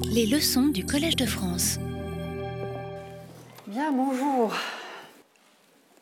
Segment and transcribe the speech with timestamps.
[0.00, 1.78] Les leçons du Collège de France.
[3.66, 4.54] Bien, bonjour.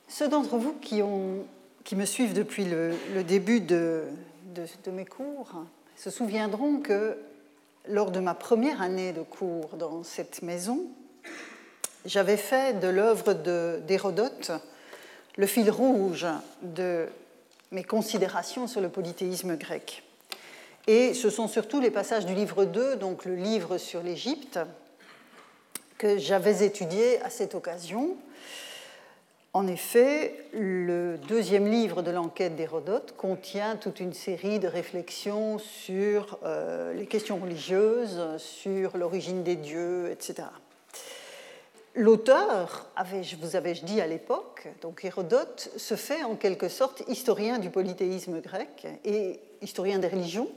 [0.09, 4.04] Ceux d'entre vous qui, me suivent depuis le, début de,
[4.92, 5.53] mes cours
[5.96, 7.16] se souviendront que
[7.88, 10.80] lors de ma première année de cours dans cette maison,
[12.04, 13.32] j'avais fait de l'œuvre
[13.86, 14.52] d'Hérodote
[15.36, 16.27] le fil rouge
[16.62, 17.07] de
[17.72, 20.02] mes considérations sur le polythéisme grec.
[20.87, 24.59] Et ce sont surtout les passages du livre 2, donc le livre sur l'Égypte,
[25.98, 28.16] que j'avais étudié à cette occasion.
[29.52, 36.38] En effet, le deuxième livre de l'enquête d'Hérodote contient toute une série de réflexions sur
[36.45, 40.45] euh, les questions religieuses, sur l'origine des dieux, etc.
[41.97, 42.87] L'auteur,
[43.43, 48.41] vous avais-je dit à l'époque, donc Hérodote, se fait en quelque sorte historien du polythéisme
[48.41, 50.49] grec et historien des religions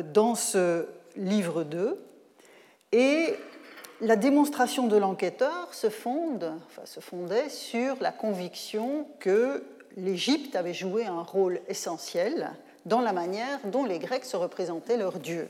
[0.00, 1.98] dans ce livre 2.
[2.92, 3.34] Et
[4.00, 9.62] la démonstration de l'enquêteur se, fonde, enfin, se fondait sur la conviction que
[9.96, 12.50] l'Égypte avait joué un rôle essentiel
[12.84, 15.48] dans la manière dont les Grecs se représentaient leurs dieux.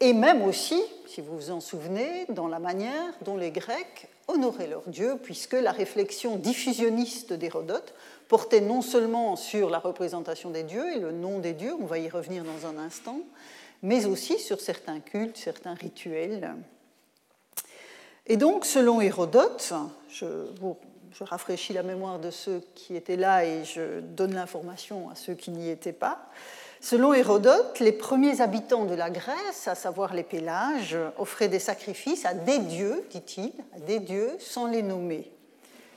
[0.00, 4.68] Et même aussi, si vous vous en souvenez, dans la manière dont les Grecs honoraient
[4.68, 7.94] leurs dieux, puisque la réflexion diffusionniste d'Hérodote
[8.28, 11.98] portait non seulement sur la représentation des dieux et le nom des dieux, on va
[11.98, 13.20] y revenir dans un instant,
[13.82, 16.54] mais aussi sur certains cultes, certains rituels.
[18.26, 19.72] Et donc, selon Hérodote,
[20.10, 20.26] je,
[21.12, 25.34] je rafraîchis la mémoire de ceux qui étaient là et je donne l'information à ceux
[25.34, 26.28] qui n'y étaient pas,
[26.80, 32.24] Selon Hérodote, les premiers habitants de la Grèce, à savoir les Pélages, offraient des sacrifices
[32.24, 35.30] à des dieux, dit-il, à des dieux sans les nommer.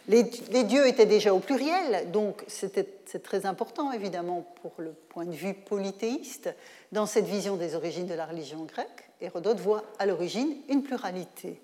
[0.08, 5.32] Les, dieux étaient déjà au pluriel, donc c'est très important évidemment pour le point de
[5.32, 6.54] vue polythéiste.
[6.92, 11.62] Dans cette vision des origines de la religion grecque, Hérodote voit à l'origine une pluralité.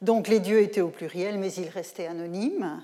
[0.00, 2.82] Donc les dieux étaient au pluriel, mais ils restaient anonymes.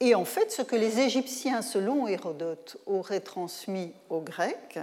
[0.00, 4.78] Et en fait, ce que les Égyptiens, selon Hérodote, auraient transmis aux Grecs,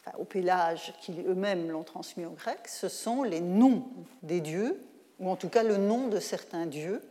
[0.00, 3.84] enfin, aux Pélages qui eux-mêmes l'ont transmis aux Grecs, ce sont les noms
[4.22, 4.80] des dieux,
[5.18, 7.02] ou en tout cas le nom de certains dieux.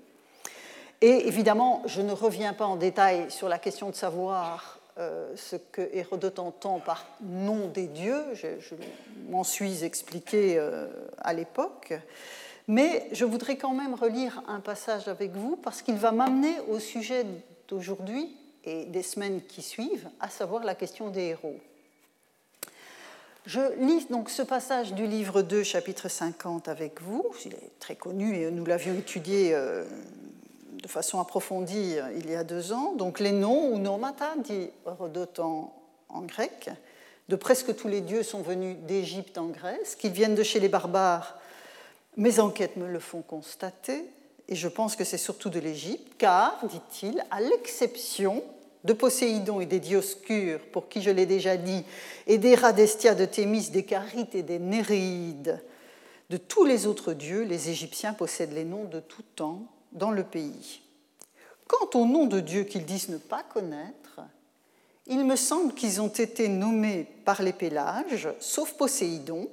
[1.02, 5.58] Et évidemment, je ne reviens pas en détail sur la question de savoir euh, ce
[5.58, 8.48] que Hérodote entend par nom des dieux, je,
[9.30, 11.94] m'en suis expliqué euh, à l'époque.
[12.68, 16.80] Mais je voudrais quand même relire un passage avec vous parce qu'il va m'amener au
[16.80, 17.26] sujet
[17.68, 21.60] d'aujourd'hui et des semaines qui suivent, à savoir la question des héros.
[23.46, 27.24] Je lis donc ce passage du livre 2, chapitre 50 avec vous.
[27.46, 29.84] Il est très connu et nous l'avions étudié euh,
[30.86, 32.94] de façon approfondie euh, il y a deux ans.
[32.94, 35.74] Donc les noms, ou nomata, dit Hérodote en,
[36.22, 36.70] grec,
[37.28, 40.70] de presque tous les dieux sont venus d'Égypte en Grèce, qu'ils viennent de chez les
[40.70, 41.40] barbares
[42.18, 44.06] mes enquêtes me le font constater,
[44.48, 48.42] et je pense que c'est surtout de l'Égypte, car, dit-il, à l'exception
[48.86, 51.84] de Poséidon et des Dioscures, pour qui je l'ai déjà dit,
[52.28, 55.62] et des Radestia de Thémis, des Carites et des Néréides,
[56.30, 60.24] de tous les autres dieux, les Égyptiens possèdent les noms de tout temps dans le
[60.24, 60.82] pays.
[61.68, 64.22] Quant aux noms de dieux qu'ils disent ne pas connaître,
[65.08, 69.50] il me semble qu'ils ont été nommés par les Pélages, sauf Poséidon,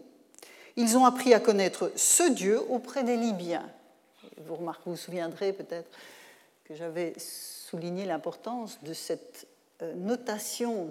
[0.76, 3.68] ils ont appris à connaître ce Dieu auprès des Libyens.
[4.46, 4.56] Vous,
[4.86, 5.90] vous souviendrez peut-être
[6.64, 9.46] que j'avais souligné l'importance de cette
[9.82, 10.90] euh, notation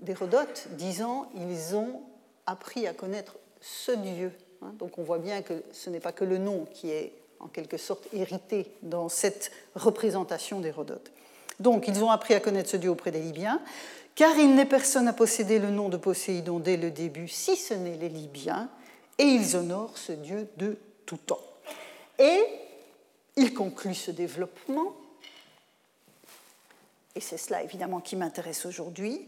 [0.00, 2.02] d'Hérodote disant ils ont
[2.46, 4.32] appris à connaître ce Dieu.
[4.62, 4.72] Hein.
[4.78, 7.76] Donc on voit bien que ce n'est pas que le nom qui est en quelque
[7.76, 11.10] sorte hérité dans cette représentation d'Hérodote.
[11.60, 13.60] Donc ils ont appris à connaître ce Dieu auprès des Libyens,
[14.14, 17.74] car il n'est personne à posséder le nom de Poséidon dès le début, si ce
[17.74, 18.68] n'est les Libyens,
[19.18, 21.40] et ils honorent ce Dieu de tout temps.
[22.18, 22.42] Et
[23.36, 24.94] il conclut ce développement,
[27.14, 29.26] et c'est cela évidemment qui m'intéresse aujourd'hui,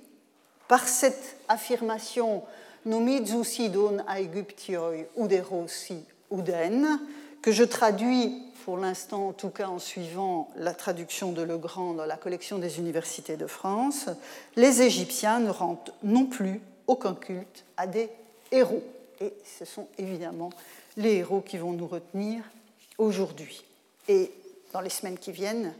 [0.68, 2.42] par cette affirmation
[2.84, 7.00] Nomizu sidon aegyptioi uderosi uden,
[7.42, 12.04] que je traduis pour l'instant, en tout cas en suivant la traduction de Legrand dans
[12.04, 14.10] la collection des universités de France,
[14.56, 18.10] les Égyptiens ne rendent non plus aucun culte à des
[18.52, 18.82] héros.
[19.20, 20.50] Et ce sont évidemment
[20.98, 22.42] les héros qui vont nous retenir
[22.98, 23.64] aujourd'hui.
[24.06, 24.30] Et
[24.74, 25.72] dans les semaines qui viennent,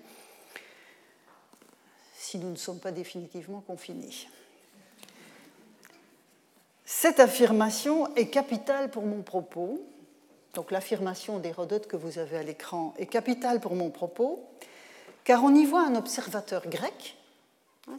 [2.17, 4.29] si nous ne sommes pas définitivement confinés.
[6.87, 9.79] Cette affirmation est capitale pour mon propos.
[10.59, 14.45] Donc l'affirmation d'Hérodote que vous avez à l'écran est capitale pour mon propos,
[15.23, 17.17] car on y voit un observateur grec.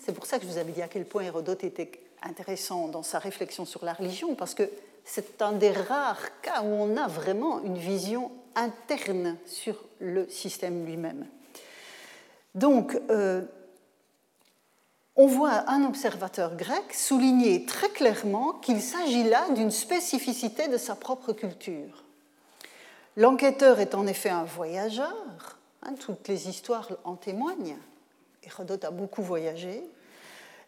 [0.01, 1.89] C'est pour ça que je vous avais dit à quel point Hérodote était
[2.21, 4.69] intéressant dans sa réflexion sur la religion, parce que
[5.05, 10.85] c'est un des rares cas où on a vraiment une vision interne sur le système
[10.85, 11.27] lui-même.
[12.55, 13.41] Donc, euh,
[15.15, 20.95] on voit un observateur grec souligner très clairement qu'il s'agit là d'une spécificité de sa
[20.95, 22.03] propre culture.
[23.19, 25.13] L'enquêteur est en effet un voyageur,
[25.83, 27.75] hein, toutes les histoires en témoignent,
[28.43, 29.83] Hérodote a beaucoup voyagé,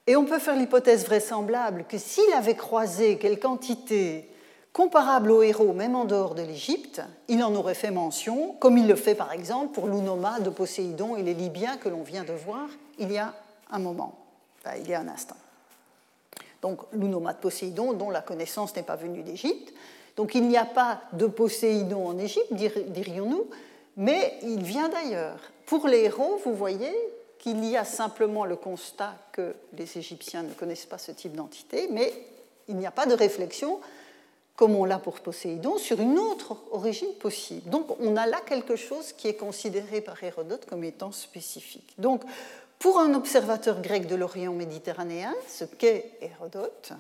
[0.06, 4.30] et on peut faire l'hypothèse vraisemblable que s'il avait croisé quelque entité
[4.74, 8.86] comparable aux héros, même en dehors de l'Égypte, il en aurait fait mention, comme il
[8.86, 12.34] le fait par exemple pour l'Unoma de Poséidon et les Libyens que l'on vient de
[12.34, 12.68] voir
[13.00, 13.34] il y a
[13.72, 14.20] un moment,
[14.78, 15.38] il y a un instant.
[16.62, 19.74] Donc l'Unoma de Poséidon, dont la connaissance n'est pas venue d'Égypte.
[20.16, 23.48] Donc il n'y a pas de Poséidon en Égypte, dirions-nous,
[23.98, 25.40] mais il vient d'ailleurs.
[25.66, 26.94] Pour les héros, vous voyez
[27.40, 31.88] qu'il y a simplement le constat que les Égyptiens ne connaissent pas ce type d'entité,
[31.92, 32.14] mais
[32.68, 33.80] il n'y a pas de réflexion
[34.56, 37.68] comme on l'a pour Poséidon, sur une autre origine possible.
[37.72, 41.96] Donc on a là quelque chose qui est considéré par Hérodote comme étant spécifique.
[41.98, 42.22] Donc
[42.78, 46.92] pour un observateur grec de l'Orient méditerranéen, ce qu'est Hérodote,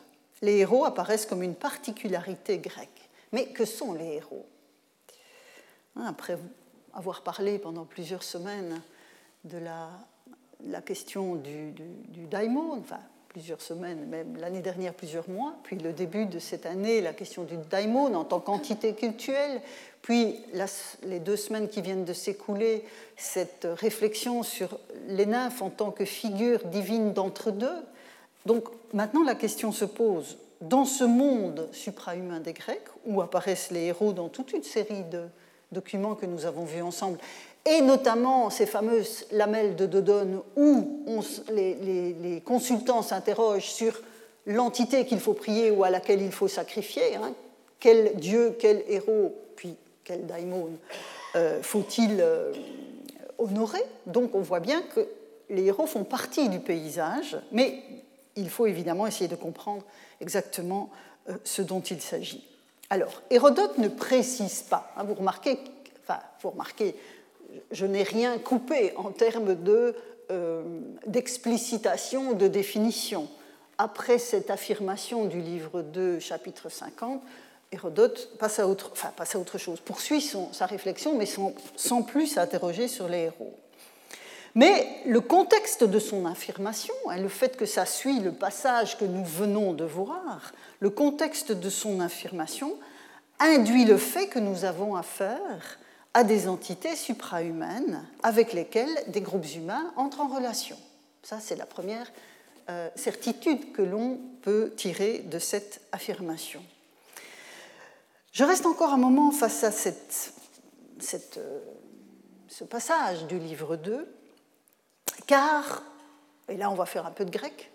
[0.42, 3.00] les héros apparaissent comme une particularité grecque.
[3.31, 4.45] Mais que sont les héros?
[5.95, 6.38] Hein, Après
[6.94, 8.81] avoir parlé pendant plusieurs semaines
[9.45, 11.74] de la, question du,
[12.30, 13.00] daimon, enfin
[13.30, 17.44] plusieurs semaines, même l'année dernière plusieurs mois, puis le début de cette année, la question
[17.44, 19.62] du daimon en tant qu'entité culturelle,
[20.01, 20.36] puis
[21.04, 22.86] les deux semaines qui viennent de s'écouler,
[23.16, 24.77] cette réflexion sur
[25.07, 27.86] les nymphes en tant que figure divine d'entre-deux.
[28.45, 33.86] Donc maintenant la question se pose, dans ce monde suprahumain des Grecs, où apparaissent les
[33.86, 35.24] héros dans toute une série de
[35.72, 37.18] documents que nous avons vus ensemble,
[37.66, 41.04] et notamment ces fameuses lamelles de Dodone où
[41.52, 44.00] les, consultants s'interrogent sur
[44.46, 47.16] l'entité qu'il faut prier ou à laquelle il faut sacrifier.
[47.16, 47.34] Hein.
[47.80, 50.69] Quel dieu, quel héros, puis quel daimon
[51.36, 52.52] euh, faut-il euh,
[53.38, 53.84] honorer?
[54.08, 55.08] Donc on voit bien que
[55.50, 57.84] les héros font partie du paysage, mais
[58.36, 59.84] il faut évidemment essayer de comprendre
[60.22, 60.90] exactement
[61.30, 62.48] euh, ce dont il s'agit.
[62.90, 64.94] Alors, Hérodote ne précise pas.
[64.96, 65.60] Hein, vous remarquez,
[66.04, 66.96] enfin, vous remarquez
[67.72, 69.56] je n'ai rien coupé en termes
[70.32, 70.64] euh,
[71.06, 73.28] d'explicitation, de, définition.
[73.78, 77.22] Après cette affirmation du livre 2, chapitre 50,
[77.72, 80.22] Hérodote passe à autre, enfin, passe à autre chose, poursuit
[80.52, 83.58] sa réflexion, mais sans, sans plus s'interroger sur les héros.
[84.56, 89.24] Mais le contexte de son affirmation, le fait que ça suit le passage que nous
[89.24, 92.74] venons de voir, le contexte de son affirmation
[93.39, 95.80] induit le fait que nous avons affaire
[96.13, 100.77] à des entités suprahumaines avec lesquelles des groupes humains entrent en relation.
[101.24, 102.12] Ça, c'est la première
[102.69, 106.62] euh, certitude que l'on peut tirer de cette affirmation.
[108.33, 111.59] Je reste encore un moment face à euh,
[112.48, 114.07] ce passage du livre 2,
[115.28, 115.84] car,
[116.50, 117.72] et là on va faire un peu de grec,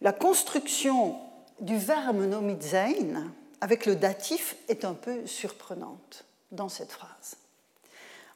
[0.00, 1.16] la construction
[1.60, 7.36] du verbe nomizein avec le datif est un peu surprenante dans cette phrase.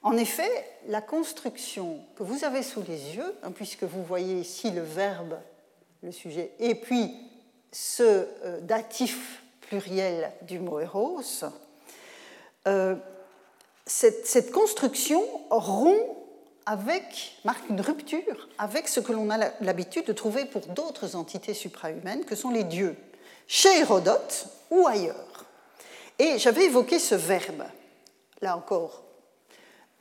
[0.03, 0.49] En effet,
[0.87, 5.39] la construction que vous avez sous les yeux, hein, puisque vous voyez ici le verbe,
[6.03, 7.15] le sujet, et puis
[7.73, 8.03] ce
[8.45, 11.21] euh, datif pluriel du mot eros,
[12.67, 12.95] euh,
[13.87, 16.18] cette, construction rompt
[16.69, 21.55] avec, marque une rupture avec ce que l'on a l'habitude de trouver pour d'autres entités
[21.55, 22.95] suprahumaines, que sont les dieux,
[23.47, 25.47] chez Hérodote ou ailleurs.
[26.19, 27.65] Et j'avais évoqué ce verbe,
[28.43, 29.03] là encore,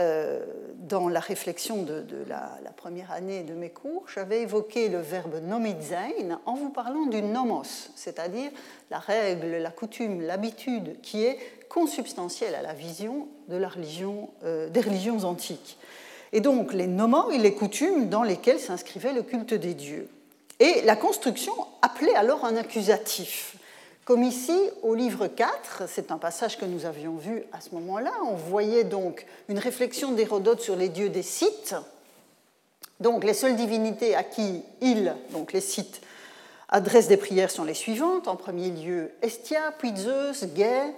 [0.02, 0.46] euh,
[0.76, 6.12] dans la réflexion de, la, première année de mes cours, j'avais évoqué le verbe nomidzein
[6.46, 8.52] en vous parlant du nomos, c'est-à-dire
[8.92, 14.70] la règle, la coutume, l'habitude qui est consubstantielle à la vision de la religion, euh,
[14.70, 15.78] des religions antiques.
[16.34, 20.10] Et donc les nomos et les coutumes dans lesquelles s'inscrivait le culte des dieux.
[20.60, 23.56] Et la construction appelait alors un accusatif.
[24.06, 28.12] Comme ici, au livre 4, c'est un passage que nous avions vu à ce moment-là,
[28.26, 31.76] on voyait donc une réflexion d'Hérodote sur les dieux des sites.
[33.00, 36.02] Donc les seules divinités à qui il, donc les sites,
[36.70, 38.28] adressent des prières sont les suivantes.
[38.28, 40.94] En premier lieu, Estia, puis Zeus, Gai,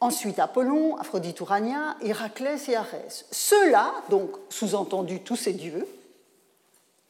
[0.00, 3.26] ensuite Apollon, Aphrodite Urania, Héraclès et Arès.
[3.30, 5.86] Ceux-là, donc sous-entendu tous ces dieux,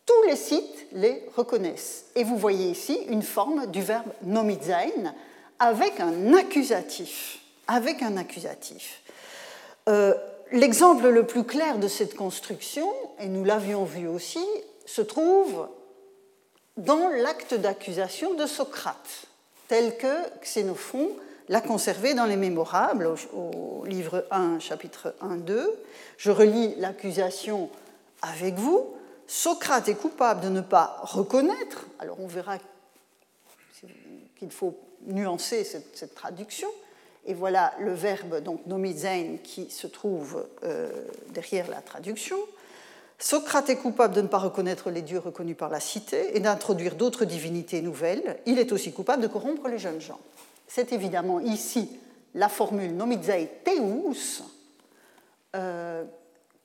[0.07, 2.07] tous les sites les reconnaissent.
[2.15, 5.15] Et vous voyez ici une forme du verbe nomizein
[5.59, 7.41] avec un accusatif.
[7.67, 9.03] Avec un accusatif.
[9.89, 10.15] Euh,
[10.53, 12.89] l'exemple le plus clair de cette construction,
[13.19, 14.45] et nous l'avions vu aussi,
[14.85, 15.69] se trouve
[16.77, 19.27] dans l'acte d'accusation de Socrate,
[19.67, 21.11] tel que Xénophon
[21.49, 25.67] l'a conservé dans les mémorables au, livre 1, chapitre 1-2.
[26.19, 27.71] Je relis l'accusation
[28.23, 28.95] avec vous.
[29.27, 32.59] Socrate est coupable de ne pas reconnaître, alors on verra
[34.39, 36.69] qu'il faut nuancer cette, traduction,
[37.27, 38.61] et voilà le verbe donc
[39.43, 40.89] qui se trouve euh,
[41.31, 42.37] derrière la traduction.
[43.19, 46.97] Socrate est coupable de ne pas reconnaître les dieux reconnus par la cité et d'introduire
[46.97, 48.39] d'autres divinités nouvelles.
[48.47, 50.21] Il est aussi coupable de corrompre les jeunes gens.
[50.67, 51.89] C'est évidemment ici
[52.35, 54.43] la formule nomizei teus,
[55.55, 56.05] euh,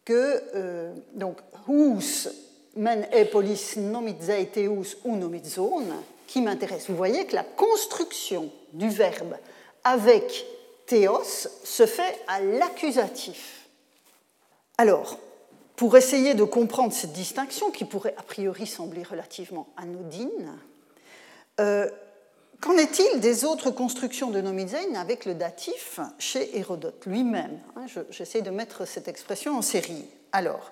[0.04, 2.28] que euh, donc hus
[2.76, 5.84] men epolis nomizei teus ou nomizon
[6.28, 6.90] qui m'intéresse.
[6.90, 9.36] Vous voyez que la construction du verbe
[9.84, 10.46] avec
[10.86, 13.68] théos se fait à l'accusatif.
[14.78, 15.18] Alors,
[15.76, 20.60] pour essayer de comprendre cette distinction, qui pourrait a priori sembler relativement anodine,
[21.60, 21.90] euh,
[22.62, 28.42] qu'en est-il des autres constructions de nomizein avec le datif chez Hérodote lui-même hein, J'essaie
[28.42, 30.06] de mettre cette expression en série.
[30.32, 30.72] Alors,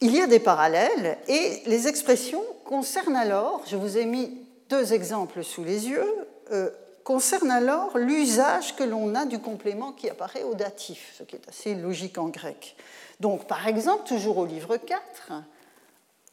[0.00, 4.92] il y a des parallèles et les expressions concernent alors, je vous ai mis deux
[4.92, 6.70] exemples sous les yeux, euh,
[7.04, 11.48] concernent alors l'usage que l'on a du complément qui apparaît au datif, ce qui est
[11.48, 12.76] assez logique en grec.
[13.20, 15.32] Donc, par exemple, toujours au livre 4,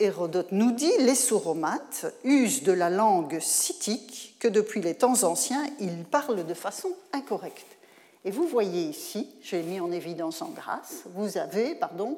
[0.01, 5.63] Hérodote nous dit les sauromates usent de la langue scythique que depuis les temps anciens,
[5.79, 7.77] ils parlent de façon incorrecte.
[8.25, 12.17] Et vous voyez ici, j'ai mis en évidence en grâce, vous avez, pardon,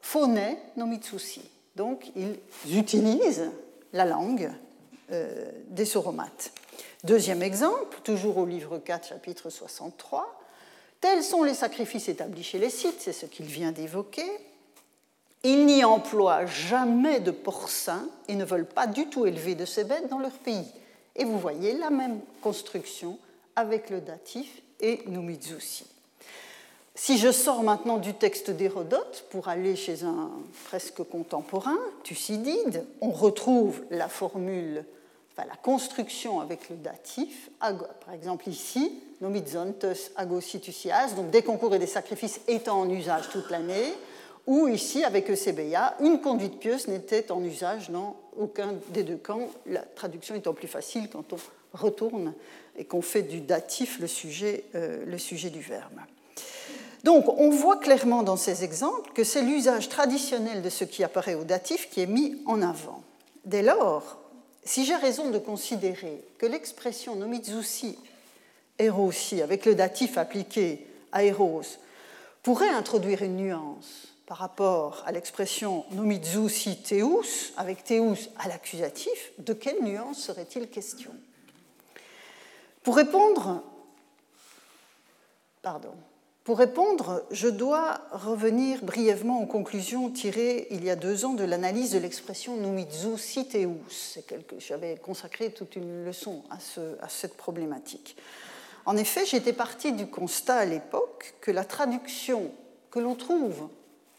[0.00, 0.40] phone
[0.76, 1.42] no mitsushi.
[1.76, 2.36] Donc, ils
[2.76, 3.50] utilisent
[3.92, 4.52] la langue
[5.10, 6.52] euh, des sauromates.
[7.04, 10.40] Deuxième exemple, toujours au livre 4, chapitre 63,
[11.00, 14.24] Tels sont les sacrifices établis chez les Scythes, c'est ce qu'il vient d'évoquer.
[15.44, 19.84] Ils n'y emploient jamais de porcins et ne veulent pas du tout élever de ces
[19.84, 20.66] bêtes dans leur pays.
[21.16, 23.18] Et vous voyez la même construction
[23.54, 25.86] avec le datif et Numizushi.
[26.96, 30.30] Si je sors maintenant du texte d'Hérodote pour aller chez un
[30.64, 34.84] presque contemporain, Thucydide, on retrouve la formule,
[35.32, 39.86] enfin la construction avec le datif, par exemple ici, nomitzontes
[40.16, 43.92] agositusias, donc des concours et des sacrifices étant en usage toute l'année,
[44.46, 49.48] ou ici, avec Eusebia, une conduite pieuse n'était en usage dans aucun des deux camps,
[49.66, 51.38] la traduction étant plus facile quand on
[51.72, 52.34] retourne
[52.76, 55.98] et qu'on fait du datif le sujet, euh, le sujet du verbe.
[57.04, 61.34] Donc, on voit clairement dans ces exemples que c'est l'usage traditionnel de ce qui apparaît
[61.34, 63.02] au datif qui est mis en avant.
[63.44, 64.18] Dès lors,
[64.64, 67.98] si j'ai raison de considérer que l'expression nomizusi
[68.98, 71.62] aussi, avec le datif appliqué à Eros,
[72.42, 79.32] pourrait introduire une nuance par rapport à l'expression nomizu si teus, avec teus à l'accusatif,
[79.38, 81.10] de quelle nuance serait-il question?
[82.82, 83.62] Pour répondre,
[85.62, 85.94] pardon,
[86.44, 91.44] pour répondre, je dois revenir brièvement aux conclusions tirées il y a deux ans de
[91.44, 94.18] l'analyse de l'expression nomizu si teus.
[94.58, 96.56] J'avais consacré toute une leçon à,
[97.02, 98.16] à cette problématique.
[98.86, 102.50] En effet, j'étais partie du constat à l'époque que la traduction
[102.90, 103.68] que l'on trouve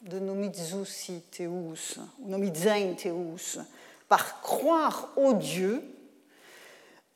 [0.02, 3.60] de Nomizusi Teus, ou Nomizain Teus,
[4.08, 5.84] par croire au Dieu,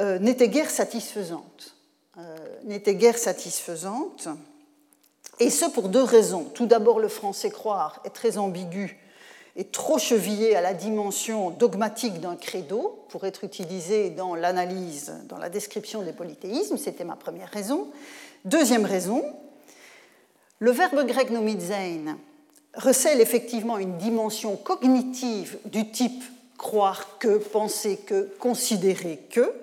[0.01, 1.75] euh, n'était guère satisfaisante.
[2.17, 4.27] Euh, n'était guère satisfaisante,
[5.39, 6.45] et ce pour deux raisons.
[6.53, 8.99] Tout d'abord, le français croire est très ambigu
[9.59, 15.37] est trop chevillé à la dimension dogmatique d'un credo pour être utilisé dans l'analyse, dans
[15.37, 16.77] la description des polythéismes.
[16.77, 17.89] C'était ma première raison.
[18.45, 19.21] Deuxième raison,
[20.59, 22.17] le verbe grec nomizein
[22.75, 26.23] recèle effectivement une dimension cognitive du type
[26.57, 29.53] croire que, penser que, considérer que,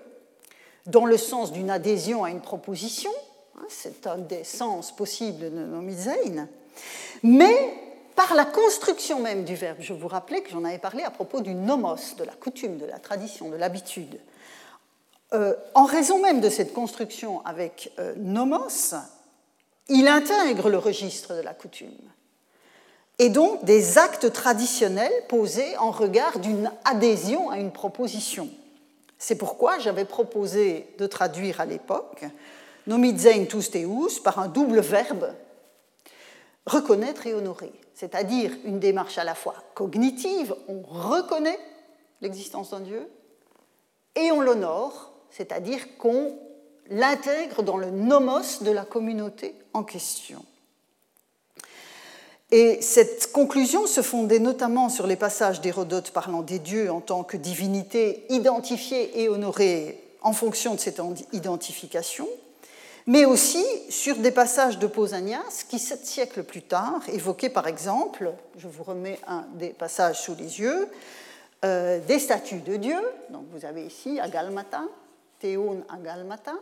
[0.86, 3.10] dans le sens d'une adhésion à une proposition.
[3.58, 6.48] Hein, c'est un des sens possibles de nomizein.
[7.22, 7.74] Mais
[8.16, 9.78] par la construction même du verbe.
[9.80, 12.86] Je vous rappelais que j'en avais parlé à propos du nomos, de la coutume, de
[12.86, 14.18] la tradition, de l'habitude.
[15.34, 18.94] Euh, en raison même de cette construction avec euh, nomos,
[19.88, 21.90] il intègre le registre de la coutume
[23.18, 28.48] et donc des actes traditionnels posés en regard d'une adhésion à une proposition.
[29.18, 32.24] C'est pourquoi j'avais proposé de traduire à l'époque
[32.86, 35.32] nomidzein tous teus par un double verbe
[36.66, 41.58] reconnaître et honorer c'est-à-dire une démarche à la fois cognitive, on reconnaît
[42.20, 43.10] l'existence d'un Dieu,
[44.14, 46.38] et on l'honore, c'est-à-dire qu'on
[46.90, 50.44] l'intègre dans le nomos de la communauté en question.
[52.52, 57.24] Et cette conclusion se fondait notamment sur les passages d'Hérodote parlant des dieux en tant
[57.24, 61.00] que divinités identifiées et honorées en fonction de cette
[61.32, 62.28] identification,
[63.06, 68.32] mais aussi sur des passages de Pausanias qui, sept siècles plus tard, évoquaient par exemple,
[68.56, 70.88] je vous remets un des passages sous les yeux,
[71.64, 72.98] euh, des statues de Dieu,
[73.30, 74.82] donc vous avez ici Agalmata,
[75.40, 76.54] Théon Agalmata,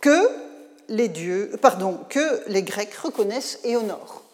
[0.00, 0.28] que
[0.88, 4.24] les dieux, pardon, que les Grecs reconnaissent et honorent.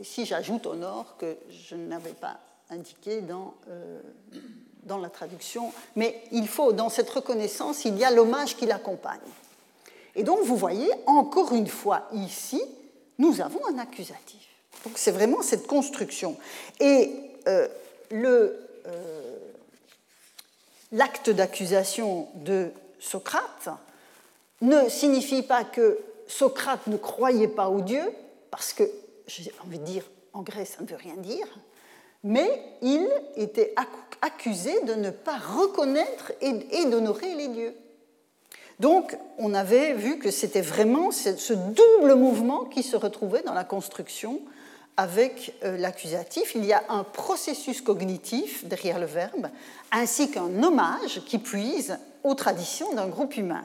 [0.00, 2.38] Ici, j'ajoute honore que je n'avais pas
[2.70, 4.00] indiqué dans, euh,
[4.84, 9.20] dans la traduction, mais il faut, dans cette reconnaissance, il y a l'hommage qui l'accompagne.
[10.14, 12.62] Et donc, vous voyez, encore une fois, ici,
[13.18, 14.48] nous avons un accusatif.
[14.84, 16.36] Donc, c'est vraiment cette construction.
[16.80, 17.12] Et
[17.48, 17.68] euh,
[18.12, 19.38] euh,
[20.90, 23.68] l'acte d'accusation de Socrate
[24.60, 28.02] ne signifie pas que Socrate ne croyait pas au Dieu,
[28.50, 28.84] parce que,
[29.26, 31.46] j'ai envie de dire, en Grèce, ça ne veut rien dire,
[32.24, 33.74] mais il était
[34.20, 37.74] accusé de ne pas reconnaître et d'honorer les dieux.
[38.80, 43.64] Donc, on avait vu que c'était vraiment ce double mouvement qui se retrouvait dans la
[43.64, 44.40] construction
[44.96, 46.54] avec euh, l'accusatif.
[46.54, 49.48] Il y a un processus cognitif derrière le verbe,
[49.90, 53.64] ainsi qu'un hommage qui puise aux traditions d'un groupe humain.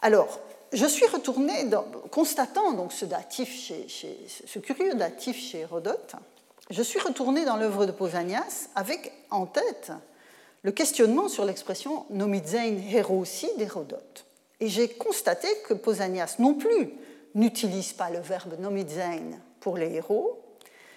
[0.00, 0.40] Alors,
[0.72, 1.68] je suis retournée,
[2.10, 3.72] constatant donc ce, datif
[4.46, 6.14] ce curieux datif chez Hérodote,
[6.70, 9.92] je suis retournée dans l'œuvre de Pausanias avec en tête
[10.62, 14.24] le questionnement sur l'expression nomidzein hérosi d'Hérodote.
[14.58, 16.90] Et j'ai constaté que Pausanias non plus
[17.36, 19.20] n'utilise pas le verbe nomidzein
[19.60, 20.42] pour les héros,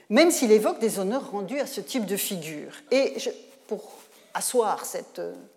[0.09, 2.71] même s'il évoque des honneurs rendus à ce type de figure.
[2.89, 3.15] Et
[3.67, 3.91] pour
[4.33, 4.85] asseoir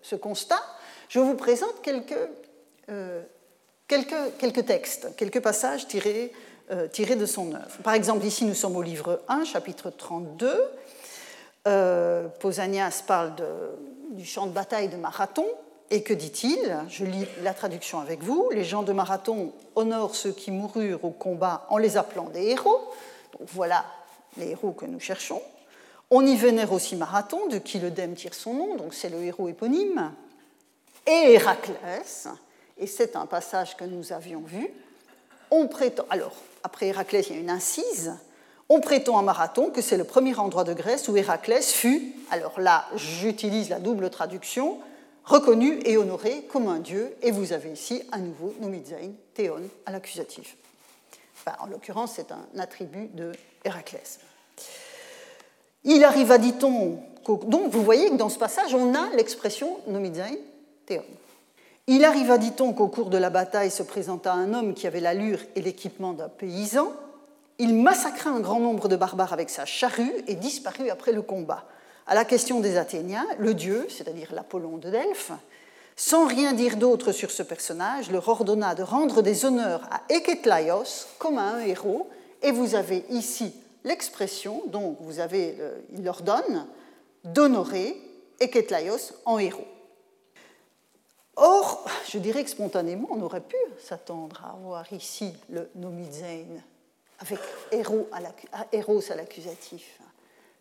[0.02, 0.62] ce constat,
[1.08, 2.28] je vous présente quelques,
[2.90, 3.22] euh,
[4.38, 6.32] quelques, textes, quelques passages tirés,
[6.70, 7.78] euh, tirés de son œuvre.
[7.82, 10.54] Par exemple, ici, nous sommes au livre 1, chapitre 32.
[11.68, 13.32] Euh, Pausanias parle
[14.10, 15.46] du champ de bataille de Marathon.
[15.90, 16.78] Et que dit-il?
[16.88, 18.48] Je lis la traduction avec vous.
[18.50, 22.80] Les gens de Marathon honorent ceux qui moururent au combat en les appelant des héros.
[23.38, 23.84] Donc voilà
[24.38, 25.42] les héros que nous cherchons.
[26.10, 29.22] On y vénère aussi Marathon, de qui le dème tire son nom, donc c'est le
[29.22, 30.12] héros éponyme.
[31.06, 32.28] Et Héraclès,
[32.78, 34.70] et c'est un passage que nous avions vu.
[35.50, 38.12] On prétend, alors, après Héraclès, il y a une incise.
[38.68, 42.58] On prétend à Marathon que c'est le premier endroit de Grèce où Héraclès fut, alors
[42.58, 44.78] là j'utilise la double traduction,
[45.24, 49.92] reconnu et honoré comme un dieu, et vous avez ici à nouveau Nomizain, Théon à
[49.92, 50.56] l'accusatif.
[51.60, 53.32] en l'occurrence, c'est un attribut de
[53.64, 54.20] Héraclès.
[55.84, 60.36] Il arriva, dit-on, donc vous voyez que dans ce passage, on a l'expression Nomizain,
[60.86, 61.04] Théon.
[61.88, 65.40] Il arriva, dit-on, qu'au cours de la bataille se présenta un homme qui avait l'allure
[65.56, 66.92] et l'équipement d'un paysan,
[67.58, 71.64] il massacra un grand nombre de barbares avec sa charrue et disparut après le combat.
[72.06, 75.32] À la question des Athéniens, le dieu, c'est-à-dire l'Apollon de Delphes,
[75.96, 81.06] sans rien dire d'autre sur ce personnage, leur ordonna de rendre des honneurs à Eketlaios
[81.18, 82.08] comme à un héros,
[82.42, 85.58] et vous avez ici l'expression, donc vous avez,
[85.92, 86.66] il leur donne
[87.24, 87.96] d'honorer
[88.40, 89.66] Eketlaios en héros.
[91.36, 96.44] Or, je dirais que spontanément, on aurait pu s'attendre à avoir ici le nomizein
[97.20, 97.38] avec
[97.70, 100.00] héros à l'accusatif.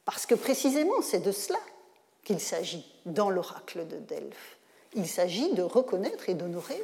[0.05, 1.59] Parce que précisément, c'est de cela
[2.23, 4.57] qu'il s'agit dans l'oracle de Delphes.
[4.93, 6.81] Il s'agit de reconnaître et d'honorer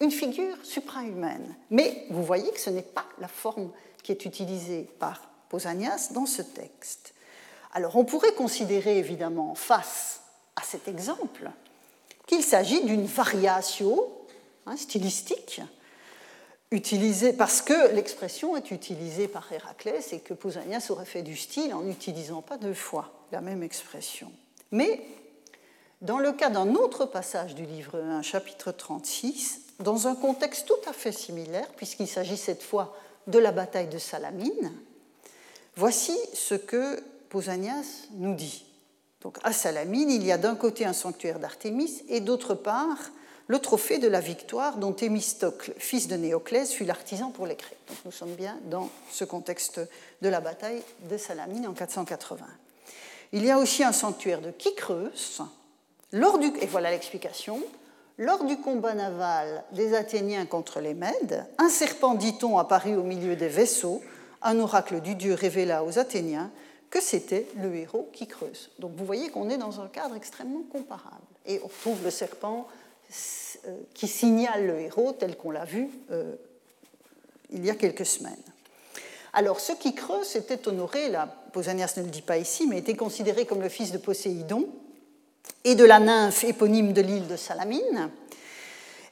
[0.00, 1.56] une figure suprahumaine.
[1.70, 3.70] Mais vous voyez que ce n'est pas la forme
[4.02, 7.14] qui est utilisée par Pausanias dans ce texte.
[7.72, 10.22] Alors on pourrait considérer évidemment face
[10.56, 11.50] à cet exemple
[12.28, 14.06] qu'il s'agit d'une variation
[14.66, 15.60] hein, stylistique
[16.70, 21.74] utilisé parce que l'expression est utilisée par Héraclès et que Pausanias aurait fait du style
[21.74, 24.30] en n'utilisant pas deux fois la même expression.
[24.70, 25.00] Mais
[26.02, 30.88] dans le cas d'un autre passage du livre 1, chapitre 36, dans un contexte tout
[30.88, 32.94] à fait similaire, puisqu'il s'agit cette fois
[33.26, 34.72] de la bataille de Salamine,
[35.76, 38.67] voici ce que Pausanias nous dit.
[39.22, 43.10] Donc à Salamine, il y a d'un côté un sanctuaire d'Artémis et d'autre part
[43.48, 47.78] le trophée de la victoire dont Thémistocle, fils de Néoclès, fut l'artisan pour les Grecs.
[47.88, 49.80] Donc nous sommes bien dans ce contexte
[50.20, 52.44] de la bataille de Salamine en 480.
[53.32, 54.50] Il y a aussi un sanctuaire de
[56.38, 57.62] du, et voilà l'explication,
[58.18, 63.36] lors du combat naval des Athéniens contre les Mèdes, un serpent, dit-on, apparut au milieu
[63.36, 64.02] des vaisseaux.
[64.42, 66.50] Un oracle du dieu révéla aux Athéniens
[66.90, 68.70] que c'était le héros Kykreus.
[68.78, 71.16] Donc vous voyez qu'on est dans un cadre extrêmement comparable.
[71.46, 72.66] Et on trouve le serpent
[73.66, 76.34] euh, qui signale le héros tel qu'on l'a vu euh,
[77.50, 78.36] il y a quelques semaines.
[79.32, 82.96] Alors, ce qui creuse était honoré, là, Pausanias ne le dit pas ici, mais était
[82.96, 84.68] considéré comme le fils de Poséidon
[85.64, 88.10] et de la nymphe éponyme de l'île de Salamine.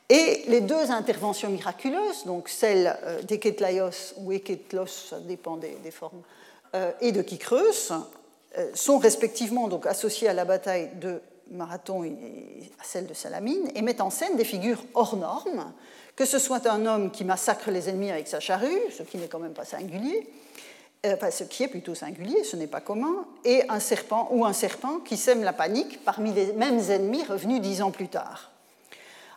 [0.09, 6.23] Et les deux interventions miraculeuses, donc celle euh, d'Eketlaios ou Eketlos, ça dépend des, formes,
[7.01, 7.93] et de Kykreus,
[8.59, 13.71] euh, sont respectivement donc associées à la bataille de Marathon et à celle de Salamine,
[13.75, 15.73] et mettent en scène des figures hors normes,
[16.17, 19.29] que ce soit un homme qui massacre les ennemis avec sa charrue, ce qui n'est
[19.29, 20.27] quand même pas singulier,
[21.07, 24.55] enfin ce qui est plutôt singulier, ce n'est pas commun, et un serpent ou un
[24.55, 28.51] serpent qui sème la panique parmi les mêmes ennemis revenus dix ans plus tard.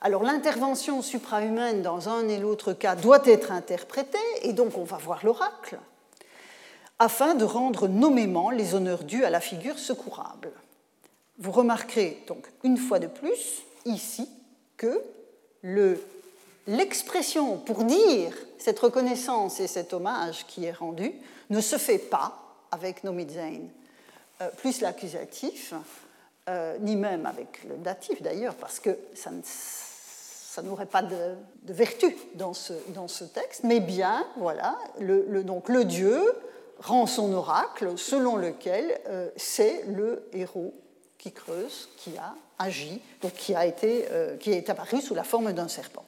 [0.01, 4.97] Alors l'intervention suprahumaine dans un et l'autre cas doit être interprétée, et donc on va
[4.97, 5.77] voir l'oracle,
[6.99, 10.51] afin de rendre nommément les honneurs dus à la figure secourable.
[11.37, 14.29] Vous remarquerez donc une fois de plus ici
[14.75, 15.01] que
[16.67, 21.13] l'expression pour dire cette reconnaissance et cet hommage qui est rendu
[21.49, 22.37] ne se fait pas
[22.71, 23.61] avec Nomidzain
[24.41, 25.73] euh, plus l'accusatif,
[26.49, 29.31] euh, ni même avec le datif d'ailleurs, parce que ça
[30.61, 31.35] n'aurait pas de,
[31.65, 36.21] vertu dans ce, dans ce, texte, mais bien, voilà, donc le dieu
[36.79, 40.73] rend son oracle selon lequel euh, c'est le héros
[41.17, 45.23] qui creuse, qui a agi, donc qui, a été, euh, qui est apparu sous la
[45.23, 46.05] forme d'un serpent.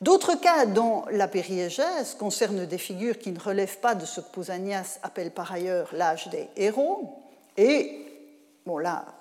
[0.00, 4.30] D'autres cas dans la périégèse concernent des figures qui ne relèvent pas de ce que
[4.30, 7.18] Pausanias appelle par ailleurs l'âge des héros.
[7.56, 8.06] Et,
[8.64, 9.17] bon là,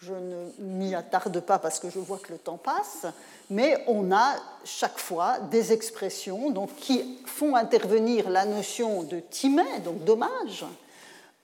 [0.00, 3.06] je ne m'y attarde pas parce que je vois que le temps passe,
[3.50, 9.64] mais on a chaque fois des expressions donc, qui font intervenir la notion de timé,
[9.84, 10.64] donc dommage,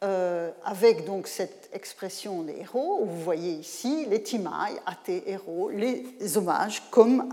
[0.02, 5.70] euh, avec donc cette expression des héros, vous voyez ici les timailles à tes héros,
[5.70, 7.28] les hommages comme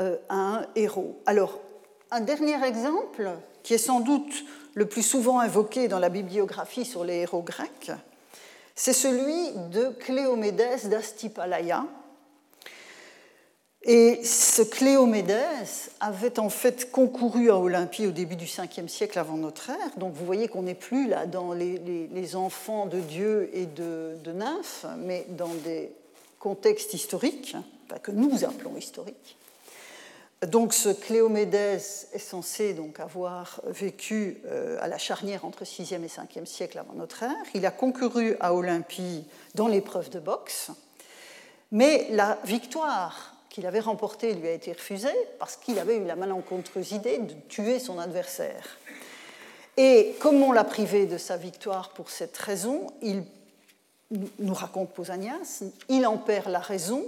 [0.00, 1.20] euh, à un héros.
[1.26, 1.58] Alors,
[2.10, 3.30] un dernier exemple,
[3.62, 7.92] qui est sans doute le plus souvent invoqué dans la bibliographie sur les héros grecs,
[8.82, 11.84] c'est celui de Cléomédès d'Astipalaya.
[13.82, 19.36] Et ce Cléomédès avait en fait concouru à Olympie au début du 5e siècle avant
[19.36, 19.98] notre ère.
[19.98, 24.32] Donc vous voyez qu'on n'est plus là dans les, enfants de Dieu et de, de
[24.32, 25.92] nymphes, mais dans des
[26.38, 27.56] contextes historiques,
[28.02, 29.36] que nous appelons historiques.
[30.48, 31.82] Donc ce Cléomédès
[32.14, 36.94] est censé donc avoir vécu euh, à la charnière entre 6e et 5e siècle avant
[36.94, 37.36] notre ère.
[37.52, 40.70] Il a concouru à Olympie dans l'épreuve de boxe,
[41.72, 46.16] mais la victoire qu'il avait remportée lui a été refusée parce qu'il avait eu la
[46.16, 48.78] malencontreuse idée de tuer son adversaire.
[49.76, 53.24] Et comme on l'a privé de sa victoire pour cette raison, il
[54.38, 57.04] nous raconte Pausanias, il en perd la raison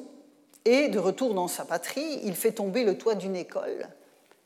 [0.64, 3.88] et de retour dans sa patrie, il fait tomber le toit d'une école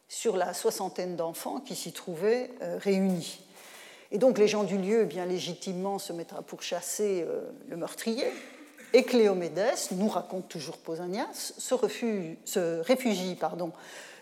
[0.09, 3.40] sur la soixantaine d'enfants qui s'y trouvaient euh, réunis.
[4.12, 8.26] Et donc les gens du lieu, bien légitimement, se mettent à pourchasser euh, le meurtrier.
[8.92, 11.74] Et Cléomédès, nous raconte toujours Pausanias, se,
[12.44, 13.37] se réfugie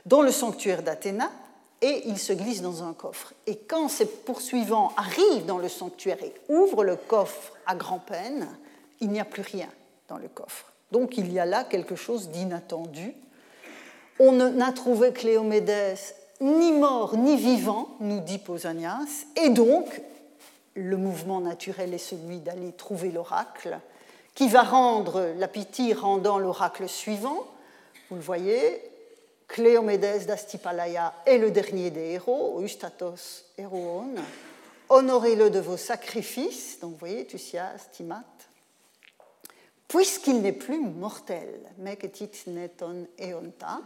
[0.06, 1.30] dans le sanctuaire d'Athéna
[1.82, 3.34] et il se glisse dans un coffre.
[3.46, 8.48] Et quand ses poursuivants arrivent dans le sanctuaire et ouvrent le coffre à grand-peine,
[9.00, 9.68] il n'y a plus rien
[10.08, 10.73] dans le coffre.
[10.92, 13.14] Donc il y a là quelque chose d'inattendu.
[14.18, 15.96] On n'a trouvé Cléomédès
[16.40, 20.02] ni mort ni vivant, nous dit Pausanias, et donc
[20.74, 23.78] le mouvement naturel est celui d'aller trouver l'oracle,
[24.34, 27.44] qui va rendre la pitié rendant l'oracle suivant.
[28.10, 28.82] Vous le voyez,
[29.48, 34.14] Cléomédès d'Astipalaya est le dernier des héros, Eustatos Héroon.
[34.88, 38.24] Honorez-le de vos sacrifices, donc vous voyez, Thusias, Timat,
[39.88, 41.60] puisqu'il n'est plus mortel.
[41.78, 43.80] neton eonta.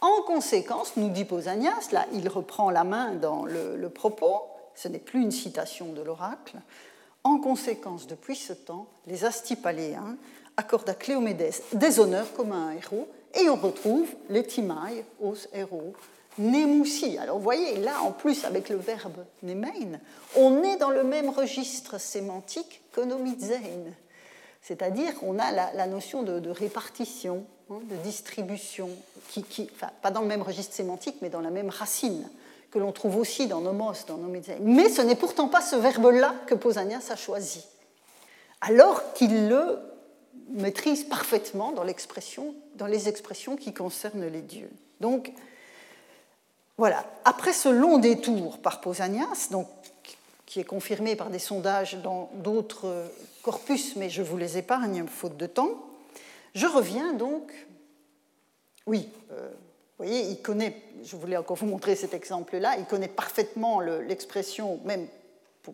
[0.00, 4.42] En conséquence, nous dit Pausanias, là il reprend la main dans le, propos,
[4.74, 6.58] ce n'est plus une citation de l'oracle.
[7.22, 10.16] En conséquence, depuis ce temps, les Astipaléens
[10.58, 15.36] accordent à Cléomédès des honneurs comme à un héros, et on retrouve les Timaï aux
[15.52, 15.94] héros
[16.36, 17.16] Nemoussi.
[17.18, 20.00] Alors vous voyez, là en plus avec le verbe nemein,
[20.36, 23.92] on est dans le même registre sémantique que nomidzein.
[24.64, 28.88] C'est-à-dire qu'on a la, notion de, répartition, hein, de distribution,
[29.28, 29.68] qui,
[30.00, 32.26] pas dans le même registre sémantique, mais dans la même racine,
[32.70, 34.56] que l'on trouve aussi dans Nomos, dans Nomédéen.
[34.60, 37.62] Mais ce n'est pourtant pas ce verbe-là que Pausanias a choisi,
[38.62, 39.78] alors qu'il le
[40.48, 41.84] maîtrise parfaitement dans,
[42.76, 44.70] dans les expressions qui concernent les dieux.
[45.00, 45.30] Donc,
[46.78, 47.04] voilà.
[47.26, 49.68] Après ce long détour par Pausanias, donc
[50.46, 53.06] qui est confirmé par des sondages dans d'autres
[53.42, 55.70] corpus, mais je vous les épargne faute de temps.
[56.54, 57.52] Je reviens donc.
[58.86, 63.08] Oui, euh, vous voyez, il connaît, je voulais encore vous montrer cet exemple-là, il connaît
[63.08, 65.06] parfaitement l'expression, même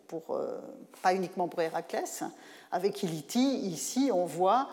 [0.07, 0.61] pour, euh,
[1.03, 2.23] pas uniquement pour Héraclès,
[2.71, 4.69] avec Iliti, ici on voit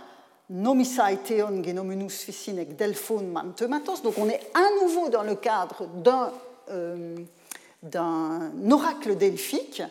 [0.50, 4.02] Nomisai theon genomenus ficinek delphon mantematos.
[4.02, 6.32] Donc on est à nouveau dans le cadre d'un
[6.70, 7.18] euh,
[7.96, 9.84] oracle delphique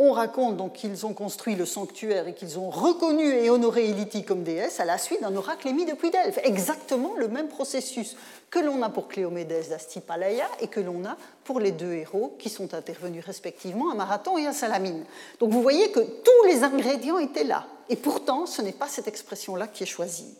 [0.00, 4.24] on raconte donc qu'ils ont construit le sanctuaire et qu'ils ont reconnu et honoré Eliti
[4.24, 6.38] comme déesse à la suite d'un oracle émis depuis Delphes.
[6.44, 8.16] Exactement le même processus
[8.48, 12.48] que l'on a pour Cléomédès d'Astipalaya et que l'on a pour les deux héros qui
[12.48, 15.04] sont intervenus respectivement à Marathon et à Salamine.
[15.40, 17.66] Donc vous voyez que tous les ingrédients étaient là.
[17.88, 20.32] Et pourtant, ce n'est pas cette expression-là qui est choisie.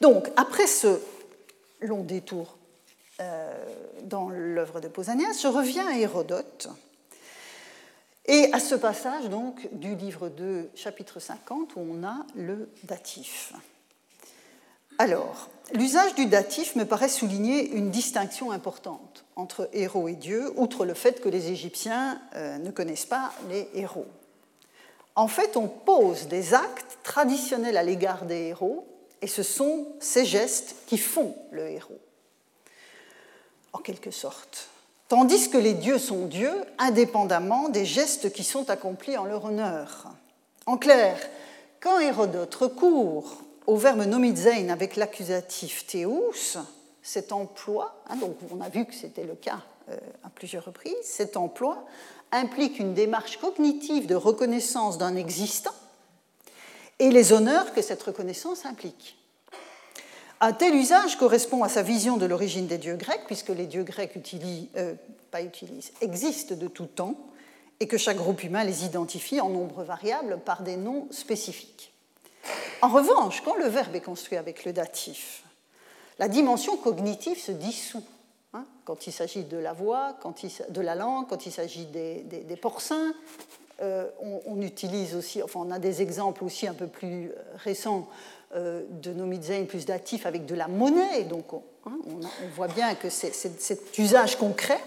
[0.00, 1.00] Donc, après ce
[1.80, 2.56] long détour
[4.04, 6.68] dans l'œuvre de Pausanias, je reviens à Hérodote
[8.26, 13.52] et à ce passage donc du livre 2, chapitre 50, où on a le datif.
[14.98, 20.84] Alors, l'usage du datif me paraît souligner une distinction importante entre héros et dieux, outre
[20.84, 24.06] le fait que les Égyptiens euh, ne connaissent pas les héros.
[25.14, 28.86] En fait, on pose des actes traditionnels à l'égard des héros,
[29.22, 32.00] et ce sont ces gestes qui font le héros,
[33.76, 34.70] en quelque sorte
[35.08, 40.06] tandis que les dieux sont dieux indépendamment des gestes qui sont accomplis en leur honneur.
[40.66, 41.18] En clair,
[41.80, 46.58] quand Hérodote recourt au verbe nomizein avec l'accusatif théus,
[47.02, 49.60] cet emploi, hein, donc on a vu que c'était le cas
[49.90, 51.84] euh, à plusieurs reprises, cet emploi
[52.32, 55.74] implique une démarche cognitive de reconnaissance d'un existant
[56.98, 59.16] et les honneurs que cette reconnaissance implique.
[60.40, 63.84] Un tel usage correspond à sa vision de l'origine des dieux grecs, puisque les dieux
[63.84, 64.18] grecs
[64.76, 64.94] euh,
[66.02, 67.14] existent de tout temps,
[67.80, 71.92] et que chaque groupe humain les identifie en nombre variable par des noms spécifiques.
[72.82, 75.42] En revanche, quand le verbe est construit avec le datif,
[76.18, 78.04] la dimension cognitive se dissout.
[78.52, 81.86] Hein, quand il s'agit de la voix, quand il, de la langue, quand il s'agit
[81.86, 83.14] des, porcins,
[83.82, 88.08] euh, on, on, utilise aussi, enfin on a des exemples aussi un peu plus récents
[88.54, 91.24] euh, de nomizein plus datif avec de la monnaie.
[91.24, 91.46] Donc
[91.86, 92.20] hein, on,
[92.54, 94.80] voit bien que c'est cet usage concret.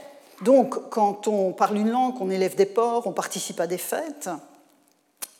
[0.43, 4.29] Donc quand on parle une langue, on élève des porcs, on participe à des fêtes,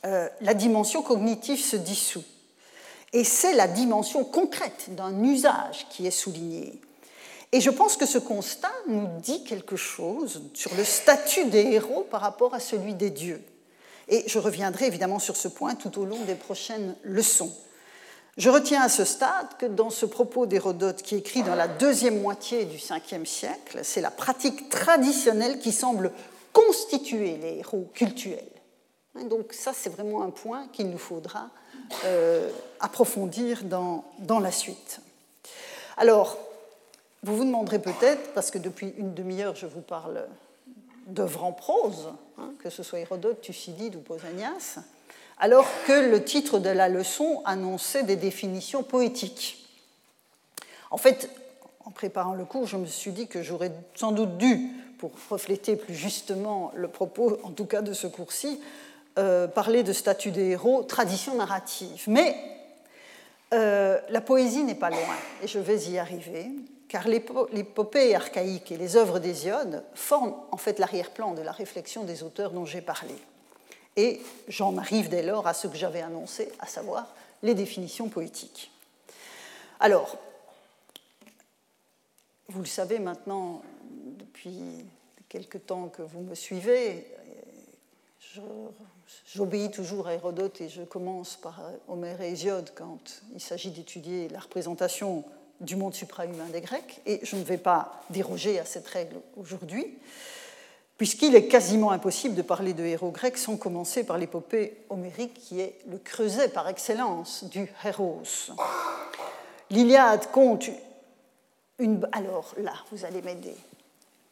[0.06, 2.24] euh, la dimension cognitive se dissout.
[3.14, 6.80] Et c'est la dimension concrète d'un usage qui est soulignée.
[7.52, 12.06] Et je pense que ce constat nous dit quelque chose sur le statut des héros
[12.12, 13.42] par rapport à celui des dieux.
[14.08, 17.52] Et je reviendrai évidemment sur ce point tout au long des prochaines leçons.
[18.40, 22.22] Je retiens à ce stade que dans ce propos d'Hérodote qui écrit dans la deuxième
[22.22, 26.14] moitié du Ve siècle, c'est la pratique traditionnelle qui semble
[26.54, 28.40] constituer les héros cultuels.
[29.16, 31.50] Hein, donc ça, c'est vraiment un point qu'il nous faudra
[32.06, 32.50] euh,
[32.80, 35.02] approfondir dans, dans la suite.
[35.98, 36.38] Alors,
[37.24, 40.26] vous vous demanderez peut-être, parce que depuis une demi-heure, je vous parle
[41.08, 44.80] d'œuvres en prose, hein, que ce soit Hérodote, Thucydide ou Pausanias,
[45.40, 49.66] alors que le titre de la leçon annonçait des définitions poétiques.
[50.92, 51.30] En fait,
[51.86, 55.78] en préparant le cours, je me suis dit que j'aurais sans doute dû, pour refléter
[55.78, 58.60] plus justement le propos, en tout cas de ce cours-ci,
[59.18, 62.04] euh, parler de statut des héros, tradition narrative.
[62.08, 62.36] Mais
[63.54, 66.48] euh, la poésie n'est pas loin, et je vais y arriver,
[66.90, 72.24] car l'épopée archaïque et les œuvres d'Hésiode forment en fait l'arrière-plan de la réflexion des
[72.24, 73.16] auteurs dont j'ai parlé.
[73.96, 78.72] Et j'en arrive dès lors à ce que j'avais annoncé, à savoir les définitions poétiques.
[79.80, 80.18] Alors,
[82.48, 83.62] vous le savez maintenant,
[84.18, 84.62] depuis
[85.28, 87.06] quelque temps que vous me suivez,
[89.34, 94.30] j'obéis toujours à Hérodote et je commence par Homère et Hésiode quand il s'agit d'étudier
[94.30, 95.24] la représentation
[95.62, 99.98] du monde suprahumain des Grecs, et je ne vais pas déroger à cette règle aujourd'hui
[101.00, 105.62] puisqu'il est quasiment impossible de parler de héros grecs sans commencer par l'épopée homérique qui
[105.62, 108.22] est le creuset par excellence du héros.
[109.70, 110.70] L'Iliade compte
[111.80, 112.06] une...
[113.24, 113.56] M'aider.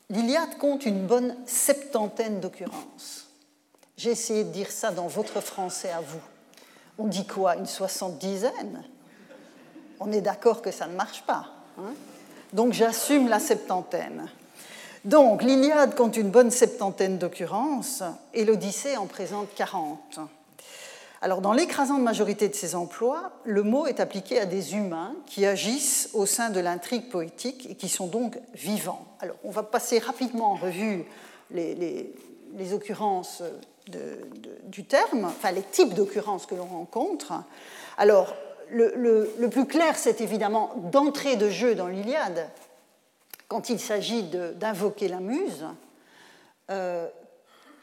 [0.09, 3.29] L'Iliade compte une bonne septantaine d'occurrences.
[3.95, 6.19] J'ai essayé de dire ça dans votre français à vous.
[6.97, 8.83] On dit quoi Une soixante-dizaine?
[10.01, 11.47] On est d'accord que ça ne marche pas.
[11.79, 11.93] Hein?
[12.51, 14.29] Donc j'assume la septantaine.
[15.07, 20.19] Donc, l'Iliade compte une bonne septantaine d'occurrences et l'Odyssée en présente 40.
[21.21, 25.45] Alors, dans l'écrasante majorité de ces emplois, le mot est appliqué à des humains qui
[25.45, 29.05] agissent au sein de l'intrigue poétique et qui sont donc vivants.
[29.21, 31.05] Alors, on va passer rapidement en revue
[31.51, 32.13] les,
[32.73, 33.43] occurrences
[34.65, 37.31] du terme, enfin les types d'occurrences que l'on rencontre.
[37.97, 38.35] Alors,
[38.69, 42.49] le, le plus clair, c'est évidemment d'entrée de jeu dans l'Iliade,
[43.47, 45.65] quand il s'agit d'invoquer la muse,
[46.69, 47.07] euh,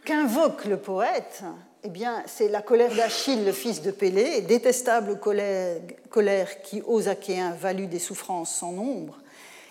[0.05, 1.43] qu'invoque le poète,
[1.83, 7.53] eh bien, c'est la colère d'Achille, le fils de Pélée, détestable colère, qui aux Achéens
[7.53, 9.19] valut des souffrances sans nombre,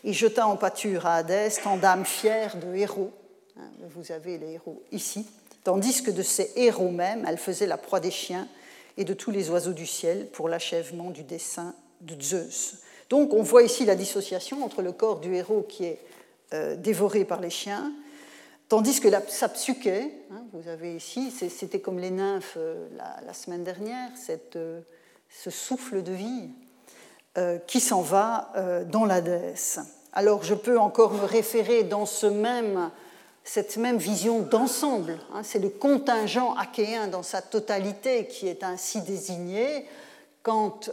[0.03, 3.12] et jeta en pâture à Hadès tant d'âmes fières de héros.
[3.58, 5.27] Hein, vous avez les héros ici.
[5.63, 8.47] Tandis que de ces héros même, elle faisait la proie des chiens
[8.97, 12.79] et de tous les oiseaux du ciel pour l'achèvement du dessein de Zeus.
[13.13, 15.99] Donc on voit ici la dissociation entre le corps du héros qui est
[16.52, 17.93] euh, dévoré par les chiens
[18.69, 22.88] Tandis que la, sa hein, vous avez ici, c'était comme les nymphes euh,
[23.23, 24.10] la, semaine dernière,
[24.56, 24.82] euh,
[25.30, 26.49] ce souffle de vie
[27.67, 28.52] qui s'en va
[28.89, 29.80] dans déesse.
[30.12, 32.89] Alors je peux encore me référer dans ce même,
[33.43, 35.19] cette même vision d'ensemble.
[35.34, 39.88] Hein, c'est le contingent achéen dans sa totalité qui est ainsi désigné
[40.43, 40.89] quand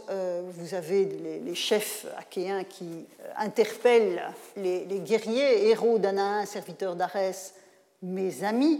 [0.47, 1.05] vous avez
[1.45, 4.23] les, chefs achéens qui interpellent
[4.55, 7.53] les, guerriers, héros d'Anaïs, serviteurs d'Arès,
[8.01, 8.79] mes amis,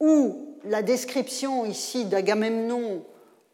[0.00, 3.04] ou la description ici d'Agamemnon,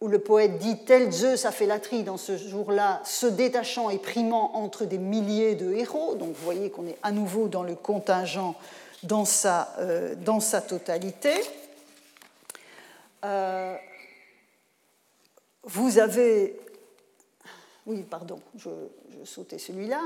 [0.00, 3.90] où le poète dit Tel Zeus a fait la tri dans ce jour-là, se détachant
[3.90, 6.14] et primant entre des milliers de héros.
[6.14, 8.54] Donc vous voyez qu'on est à nouveau dans le contingent
[9.02, 11.32] dans sa, euh, dans sa totalité.
[13.24, 13.74] Euh,
[15.66, 16.58] vous avez.
[17.86, 18.70] Oui, pardon, je,
[19.24, 20.00] sautais celui-là.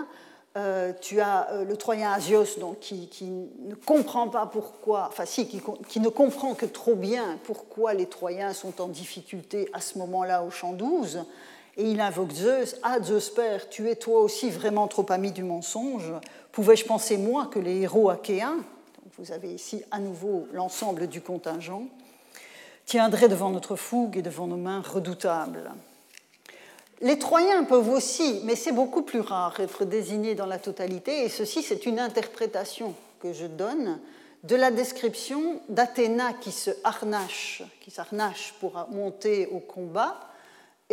[0.57, 5.47] Euh, tu as euh, le Troyen Asios donc, qui, ne comprend pas pourquoi, enfin si,
[5.47, 10.43] qui, ne comprend que trop bien pourquoi les Troyens sont en difficulté à ce moment-là
[10.43, 11.25] au champ 12,
[11.77, 15.45] et il invoque Zeus, Ah Zeus père, tu es toi aussi vraiment trop ami du
[15.45, 16.13] mensonge,
[16.51, 18.57] pouvais-je penser moi que les héros achéens,
[19.19, 21.85] vous avez ici à nouveau l'ensemble du contingent,
[22.91, 25.71] tiendraient devant notre fougue et devant nos mains redoutables.
[27.01, 31.29] Les Troyens peuvent aussi, mais c'est beaucoup plus rare, être désignés dans la totalité, et
[31.29, 34.01] ceci c'est une interprétation que je donne
[34.43, 40.19] de la description d'Athéna qui se harnache, qui s'harnache pour monter au combat,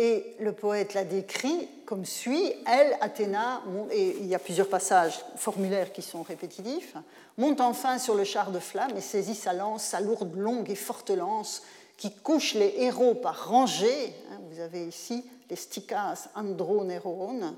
[0.00, 2.52] et le poète la décrit comme suit.
[2.68, 6.94] Elle, Athéna, et il y a plusieurs passages formulaires qui sont répétitifs,
[7.36, 10.76] monte enfin sur le char de flamme et saisit sa lance, sa lourde, longue et
[10.76, 11.64] forte lance,
[11.98, 14.14] qui couche les héros par rangées.
[14.30, 17.56] Hein, vous avez ici les stikas androneron.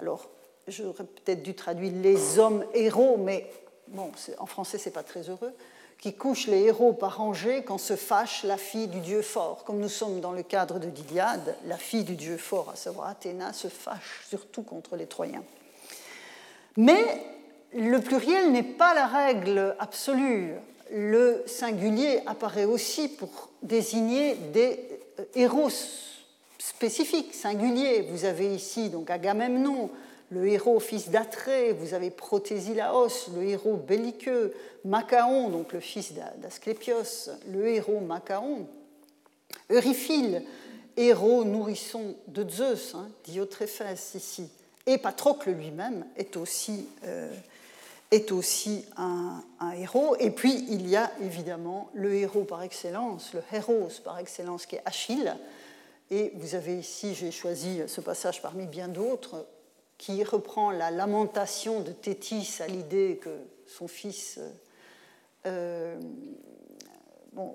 [0.00, 0.28] Alors,
[0.66, 3.48] j'aurais peut-être dû traduire les hommes héros, mais
[3.88, 5.52] bon, en français, c'est pas très heureux.
[5.98, 9.64] Qui couche les héros par rangées quand se fâche la fille du dieu fort.
[9.64, 13.08] Comme nous sommes dans le cadre de d'Iliade, la fille du dieu fort, à savoir
[13.08, 15.44] Athéna, se fâche surtout contre les Troyens.
[16.76, 17.24] Mais
[17.74, 20.54] le pluriel n'est pas la règle absolue.
[20.92, 24.80] Le singulier apparaît aussi pour désigner des
[25.34, 25.70] héros
[26.58, 28.02] spécifique, singulier.
[28.10, 29.90] Vous avez ici donc Agamemnon,
[30.30, 37.30] le héros fils d'Atrée, vous avez Protésilaos, le héros belliqueux, Macaon, donc le fils d'Asclépios,
[37.52, 38.66] le héros Macaon,
[39.70, 40.42] Euryphile,
[40.96, 43.08] héros nourrisson de Zeus, hein,
[44.14, 44.48] ici,
[44.86, 47.32] et Patrocle lui-même est aussi, euh,
[48.10, 49.42] est aussi un,
[49.76, 50.16] héros.
[50.18, 54.76] Et puis il y a évidemment le héros par excellence, le héros par excellence qui
[54.76, 55.34] est Achille,
[56.10, 59.46] et vous avez ici, j'ai choisi ce passage parmi bien d'autres,
[59.98, 63.30] qui reprend la lamentation de Thétis à l'idée que
[63.66, 64.38] son fils,
[65.46, 65.98] euh,
[67.32, 67.54] bon,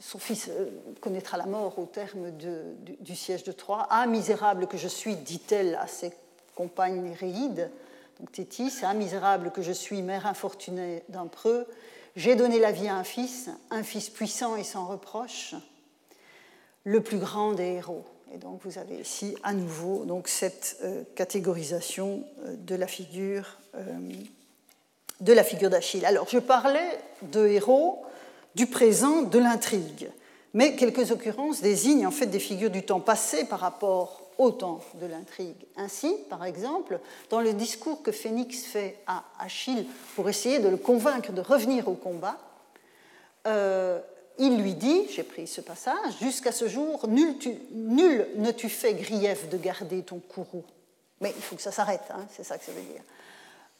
[0.00, 3.86] son fils euh, connaîtra la mort au terme du, siège de Troie.
[3.90, 6.12] Ah, misérable que je suis, dit-elle à ses
[6.54, 7.70] compagnes néréides.
[8.20, 11.66] Donc Thétis, ah, misérable que je suis, mère infortunée d'un preux,
[12.16, 15.54] j'ai donné la vie à un fils, un fils puissant et sans reproche
[16.84, 18.04] le plus grand des héros.
[18.34, 23.82] Et donc vous avez ici à nouveau cette euh, catégorisation euh, de la figure euh,
[25.20, 26.04] de la figure d'Achille.
[26.04, 28.04] Alors je parlais de héros
[28.54, 30.10] du présent de l'intrigue,
[30.52, 34.80] mais quelques occurrences désignent en fait des figures du temps passé par rapport au temps
[35.00, 35.66] de l'intrigue.
[35.76, 36.98] Ainsi, par exemple,
[37.28, 41.88] dans le discours que Phénix fait à Achille pour essayer de le convaincre de revenir
[41.88, 42.38] au combat,
[44.40, 47.36] il lui dit, j'ai pris ce passage, jusqu'à ce jour, nul,
[48.36, 50.64] ne tu fait grief de garder ton courroux.
[51.20, 53.02] Mais il faut que ça s'arrête, hein, c'est ça que ça veut dire.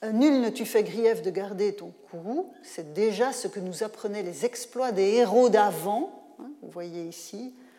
[0.04, 3.82] Euh, nul ne tu fait grief de garder ton courroux, c'est déjà ce que nous
[3.82, 6.36] apprenaient les exploits des héros d'avant.
[6.38, 7.69] Hein, vous voyez ici, euh,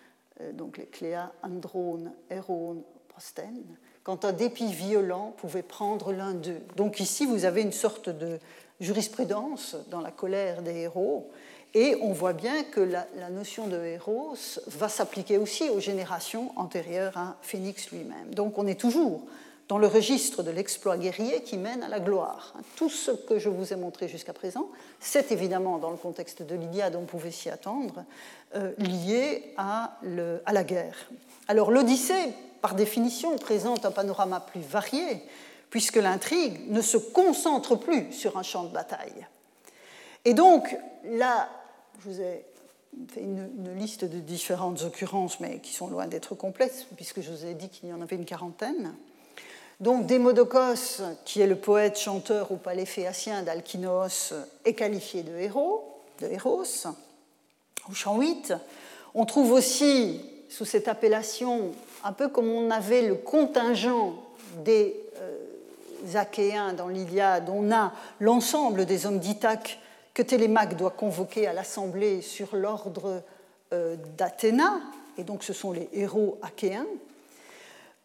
[0.53, 6.61] donc les Cléa, Androne, Hérone, Prostène, quand un dépit violent pouvait prendre l'un d'eux.
[6.75, 8.39] Donc ici, vous avez une sorte de
[8.79, 11.29] jurisprudence dans la colère des héros
[11.73, 14.35] et on voit bien que la, notion de héros
[14.67, 18.33] va s'appliquer aussi aux générations antérieures à Phénix lui-même.
[18.33, 19.21] Donc on est toujours
[19.71, 22.53] dans le registre de l'exploit guerrier qui mène à la gloire.
[22.75, 24.67] Tout ce que je vous ai montré jusqu'à présent,
[24.99, 28.03] c'est évidemment, dans le contexte de l'Iliade, on pouvait s'y attendre,
[28.55, 29.97] euh, lié à,
[30.45, 31.09] à la guerre.
[31.47, 35.23] Alors l'Odyssée, par définition, présente un panorama plus varié,
[35.69, 39.25] puisque l'intrigue ne se concentre plus sur un champ de bataille.
[40.25, 41.47] Et donc, là,
[42.03, 42.43] je vous ai
[43.07, 47.45] fait une, liste de différentes occurrences, mais qui sont loin d'être complètes, puisque je vous
[47.45, 48.93] ai dit qu'il y en avait une quarantaine.
[49.81, 54.31] Donc, Démodocos, qui est le poète chanteur au palais phéacien d'Alkynos,
[54.63, 56.63] est qualifié de héros, de héros.
[57.89, 58.53] Au chant 8,
[59.15, 61.71] on trouve aussi, sous cette appellation,
[62.03, 64.13] un peu comme on avait le contingent
[64.63, 65.37] des euh,
[66.13, 69.79] Achéens dans l'Iliade, on a l'ensemble des hommes d'Ithaque
[70.13, 73.23] que Télémaque doit convoquer à l'Assemblée sur l'ordre
[73.73, 74.79] euh, d'Athéna,
[75.17, 76.85] et donc ce sont les héros achéens.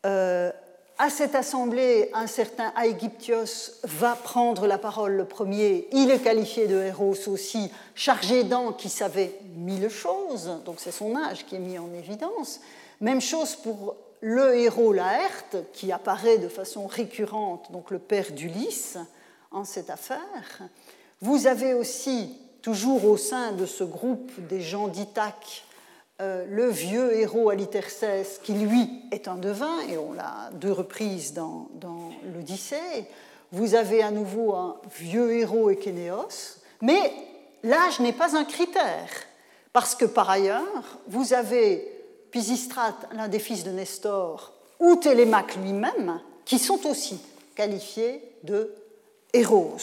[0.07, 0.51] Euh,
[0.99, 5.89] à cette assemblée, un certain Aegyptios va prendre la parole le premier.
[5.93, 11.15] Il est qualifié de héros aussi, chargé d'an qui savait mille choses, donc c'est son
[11.17, 12.61] âge qui est mis en évidence.
[13.01, 18.97] Même chose pour le héros Laerte, qui apparaît de façon récurrente, donc le père d'Ulysse,
[19.51, 20.63] en cette affaire.
[21.21, 25.65] Vous avez aussi, toujours au sein de ce groupe des gens d'Ithaque,
[26.21, 31.35] euh, le vieux héros Alitercès, qui lui est un devin, et on l'a deux reprises
[31.35, 33.07] dans, dans l'Odyssée.
[33.53, 37.13] Vous avez à nouveau un vieux héros Échénéos, mais
[37.63, 39.11] l'âge n'est pas un critère,
[39.73, 41.93] parce que par ailleurs, vous avez
[42.31, 47.19] Pisistrate, l'un des fils de Nestor, ou Télémaque lui-même, qui sont aussi
[47.55, 48.73] qualifiés de
[49.33, 49.77] héros.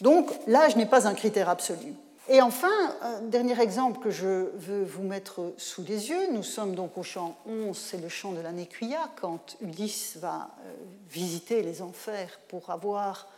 [0.00, 1.94] Donc l'âge n'est pas un critère absolu.
[2.30, 2.68] Et enfin,
[3.00, 7.02] un dernier exemple que je veux vous mettre sous les yeux, nous sommes donc au
[7.02, 10.74] champ 11, c'est le champ de la Néquia, quand Ulysse va euh,
[11.08, 13.28] visiter les enfers pour avoir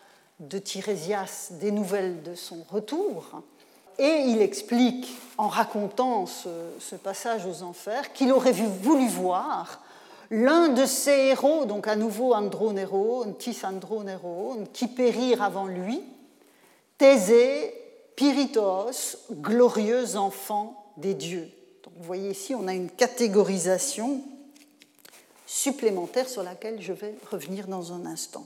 [0.40, 3.42] de Tirésias des nouvelles de son retour.
[4.00, 9.82] Et il explique, en racontant ce, passage aux enfers, qu'il aurait voulu voir
[10.32, 16.02] l'un de ses héros, donc à nouveau Andronero, Tis Andronero, qui périr avant lui,
[16.98, 17.79] Thésée,
[18.20, 21.48] Pyritos, glorieux enfant des dieux.
[21.96, 24.20] Vous voyez ici, on a une catégorisation
[25.46, 28.44] supplémentaire sur laquelle je vais revenir dans un instant.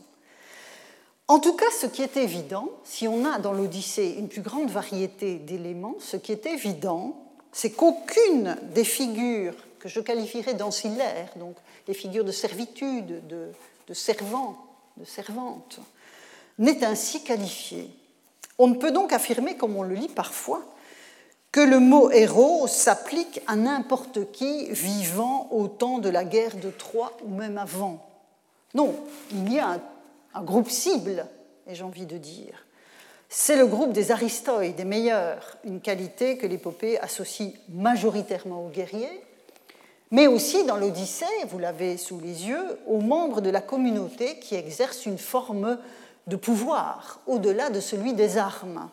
[1.26, 4.70] En tout cas, ce qui est évident, si on a dans l'Odyssée une plus grande
[4.70, 7.20] variété d'éléments, ce qui est évident,
[7.50, 11.56] c'est qu'aucune des figures que je qualifierais d'ancillaires, donc
[11.88, 13.48] les figures de servitude, de,
[13.88, 14.56] de servants,
[14.98, 15.80] de servantes,
[16.60, 17.90] n'est ainsi qualifiée.
[18.58, 20.62] On ne peut donc affirmer, comme on le lit parfois,
[21.54, 26.70] que le mot héros s'applique à n'importe qui vivant au temps de la guerre de
[26.70, 28.04] Troie ou même avant.
[28.74, 28.94] Non,
[29.30, 29.78] il y a
[30.34, 31.26] un, groupe cible,
[31.68, 32.66] ai-je envie de dire.
[33.28, 39.22] C'est le groupe des Aristoïs, des meilleurs, une qualité que l'épopée associe majoritairement aux guerriers,
[40.10, 44.54] mais aussi dans l'Odyssée, vous l'avez sous les yeux, aux membres de la communauté qui
[44.54, 45.78] exercent une forme
[46.26, 48.88] de pouvoir au-delà de celui des armes.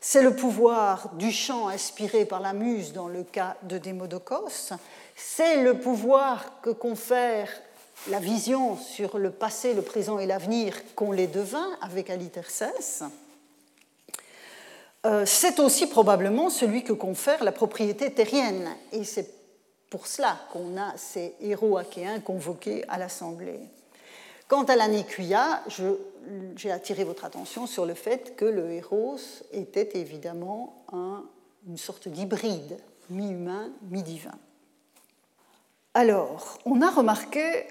[0.00, 4.72] C'est le pouvoir du chant inspiré par la muse dans le cas de Démodocos,
[5.14, 7.48] c'est le pouvoir que confère
[8.08, 13.04] la vision sur le passé, le présent et l'avenir qu'ont les devins avec Alitercès.
[15.04, 19.28] Euh, c'est aussi probablement celui que confère la propriété terrienne, et c'est
[19.90, 23.60] pour cela qu'on a ces héros achéens convoqués à l'Assemblée.
[24.48, 25.62] Quant à l'anécuia,
[26.56, 29.16] j'ai attiré votre attention sur le fait que le héros
[29.52, 30.84] était évidemment
[31.66, 32.78] une sorte d'hybride,
[33.10, 34.38] mi-humain, mi-divin.
[35.94, 37.66] Alors, on a remarqué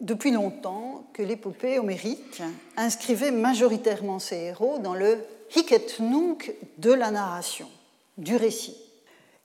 [0.00, 2.42] depuis longtemps que l'épopée homérique
[2.76, 5.18] inscrivait majoritairement ses héros dans le
[5.54, 7.68] hic nunc de la narration,
[8.16, 8.76] du récit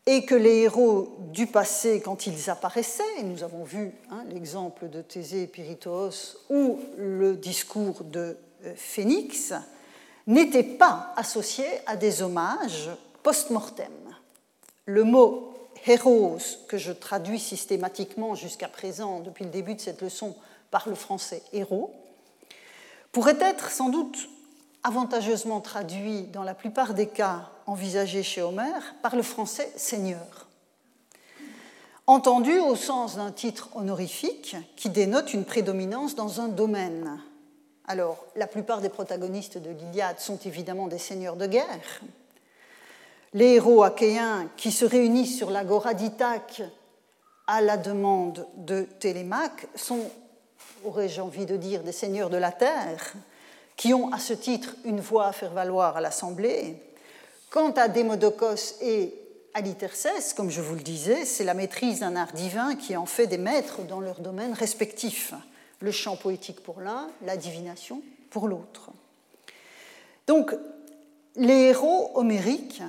[0.06, 4.89] et que les héros du passé, quand ils apparaissaient, et nous avons vu hein, l'exemple
[4.89, 9.53] de Thésée et Pyritos ou le discours de euh, Phénix,
[10.28, 12.89] n'étaient pas associés à des hommages
[13.24, 13.91] post-mortem.
[14.86, 15.53] Le mot
[15.88, 16.38] héros,
[16.68, 20.36] que je traduis systématiquement jusqu'à présent, depuis le début de cette leçon,
[20.72, 21.93] par le français héros,
[23.12, 24.30] pourrait être sans doute
[24.84, 30.47] avantageusement traduit dans la plupart des cas envisagés chez Homère par le français seigneur.
[32.07, 37.20] Entendu au sens d'un titre honorifique qui dénote une prédominance dans un domaine.
[37.88, 42.01] Alors, la plupart des protagonistes de l'Iliade sont évidemment des seigneurs de guerre.
[43.34, 46.61] Les héros achéens qui se réunissent sur l'agora d'Ithaque
[47.47, 50.01] à la demande de Télémaque sont
[50.86, 53.13] aurais-je envie de dire, des seigneurs de la terre,
[53.76, 56.82] qui ont à ce titre une voix à faire valoir à l'Assemblée.
[57.56, 59.14] Quant à Démodocos et
[59.53, 63.28] Alitercès, comme je vous le disais, c'est la maîtrise d'un art divin qui en fait
[63.28, 65.34] des maîtres dans leurs domaines respectifs,
[65.80, 68.89] le chant poétique pour l'un, la divination pour l'autre.
[70.28, 70.53] Donc,
[71.38, 72.84] les héros homériques,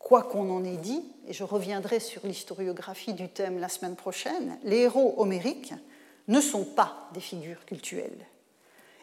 [0.00, 4.58] quoi qu'on en ait dit, et je reviendrai sur l'historiographie du thème la semaine prochaine,
[4.64, 5.74] les héros homériques
[6.26, 8.26] ne sont pas des figures cultuelles.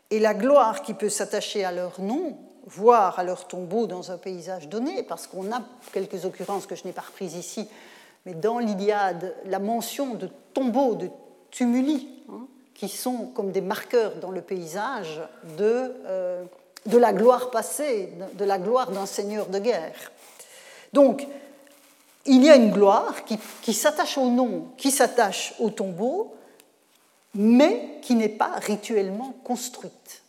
[0.09, 4.17] Et la gloire qui peut s'attacher à leur nom, voire à leur tombeau dans un
[4.17, 5.61] paysage donné, parce qu'on a
[5.91, 7.67] quelques occurrences que je n'ai pas reprises ici,
[8.25, 11.09] mais dans l'Iliade, la mention de tombeaux, de
[11.51, 15.21] tumuli, hein, qui sont comme des marqueurs dans le paysage
[15.57, 16.43] de, euh,
[16.85, 20.11] de la gloire passée, de la gloire d'un seigneur de guerre.
[20.91, 21.27] Donc,
[22.25, 26.33] il y a une gloire qui, qui s'attache au nom, qui s'attache au tombeau,
[27.35, 30.23] mais qui n'est pas rituellement construite.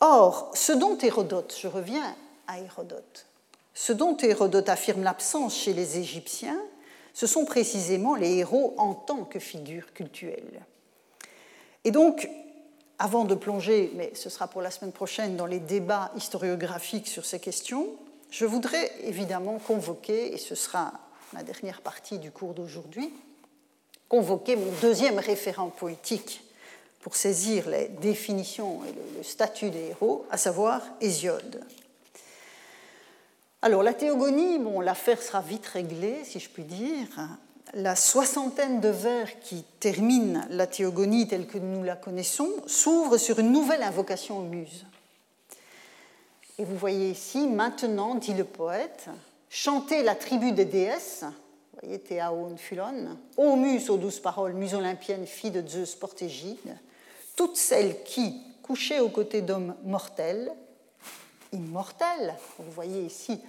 [0.00, 2.14] Or, ce dont Hérodote, je reviens
[2.46, 3.26] à Hérodote,
[3.74, 6.60] ce dont Hérodote affirme l'absence chez les Égyptiens,
[7.14, 10.64] ce sont précisément les héros en tant que figures cultuelles.
[11.84, 12.30] Et donc,
[12.98, 17.24] avant de plonger, mais ce sera pour la semaine prochaine, dans les débats historiographiques sur
[17.24, 17.88] ces questions,
[18.30, 20.92] je voudrais évidemment convoquer, et ce sera
[21.32, 23.12] la dernière partie du cours d'aujourd'hui,
[24.08, 26.42] convoquer mon deuxième référent poétique
[27.00, 31.64] pour saisir les définitions et le statut des héros, à savoir Hésiode.
[33.62, 37.08] Alors la théogonie, bon, l'affaire sera vite réglée, si je puis dire.
[37.74, 43.38] La soixantaine de vers qui terminent la théogonie telle que nous la connaissons s'ouvre sur
[43.40, 44.86] une nouvelle invocation aux muses.
[46.58, 49.06] Et vous voyez ici, maintenant, dit le poète,
[49.50, 54.74] chanter la tribu des déesses, vous voyez, Théaon Phulon, ô muses aux douces paroles, muses
[54.74, 56.76] olympiennes, filles de Zeus portégide,
[57.38, 60.50] toutes celles qui, couchées aux côtés d'hommes mortels,
[61.52, 63.40] immortels, vous voyez ici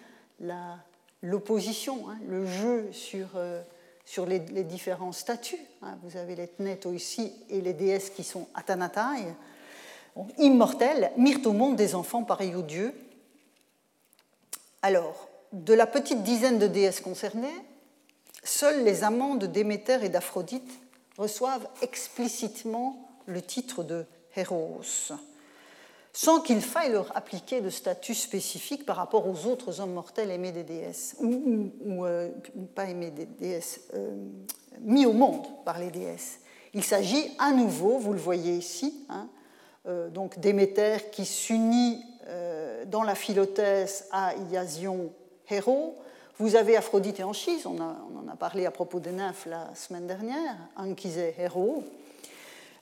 [1.24, 3.64] l'opposition, hein, le jeu sur, euh,
[4.28, 5.58] les, différents statuts.
[5.82, 5.98] Hein.
[6.04, 9.26] vous avez les Tneto ici et les déesses qui sont Atanatai,
[10.38, 12.94] immortels, mirent au monde des enfants pareils aux dieux.
[14.84, 17.48] Alors, de la petite dizaine de déesses concernées,
[18.44, 20.80] seuls les amants de Déméter et d'Aphrodite
[21.18, 24.06] reçoivent explicitement le titre de
[24.36, 24.82] héros,
[26.14, 30.52] sans qu'il faille leur appliquer de statut spécifique par rapport aux autres hommes mortels aimés
[30.52, 32.30] des déesses, ou, euh,
[32.76, 34.16] pas aimés des déesses, euh,
[34.82, 36.40] mis au monde par les déesses.
[36.74, 39.28] Il s'agit à nouveau, vous le voyez ici, hein,
[39.88, 42.04] euh, donc Déméter qui s'unit
[42.86, 45.12] dans la philothèse à Iasion,
[45.50, 45.98] héros.
[46.38, 50.06] Vous avez Aphrodite et Anchise, on, en a parlé à propos des nymphes la semaine
[50.06, 51.84] dernière, Anchise héros.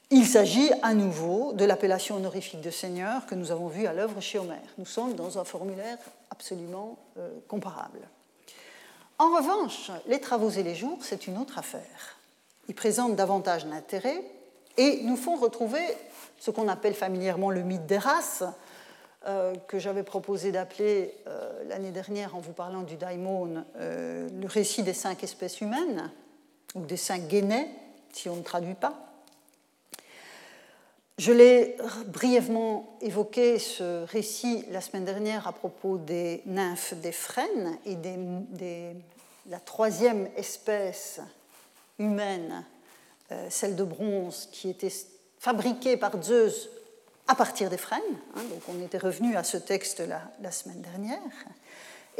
[0.10, 4.22] Il s'agit à nouveau de l'appellation honorifique de seigneur que nous avons vue à l'œuvre
[4.22, 4.64] chez Homère.
[4.78, 5.97] Nous sommes dans un formulaire
[6.32, 7.99] absolument euh, comparable.
[9.20, 12.18] En revanche, les travaux et les jours, c'est une autre affaire.
[12.70, 14.24] Ils présentent davantage d'intérêt
[14.78, 15.82] et nous font retrouver
[16.39, 18.45] ce qu'on appelle familièrement le mythe des races,
[19.26, 24.84] euh, que j'avais proposé d'appeler euh, l'année dernière en vous parlant du daimon le récit
[24.84, 26.10] des cinq espèces humaines,
[26.76, 27.70] ou des cinq guénets,
[28.14, 29.07] si on ne traduit pas.
[31.18, 37.76] Je l'ai brièvement évoqué, ce récit, la semaine dernière à propos des nymphes des frênes
[37.86, 38.95] et des,
[39.47, 41.20] la troisième espèce
[41.97, 42.63] humaine,
[43.32, 44.93] euh, celle de bronze, qui était
[45.39, 46.70] fabriquée par Zeus
[47.28, 48.01] à partir des frênes.
[48.36, 51.20] Hein, donc on était revenu à ce texte la, la semaine dernière.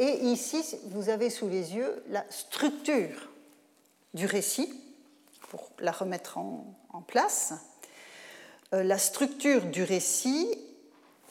[0.00, 3.30] Et ici, vous avez sous les yeux la structure
[4.12, 4.74] du récit,
[5.50, 7.54] pour la remettre en, en place.
[8.74, 10.46] Euh, la structure du récit,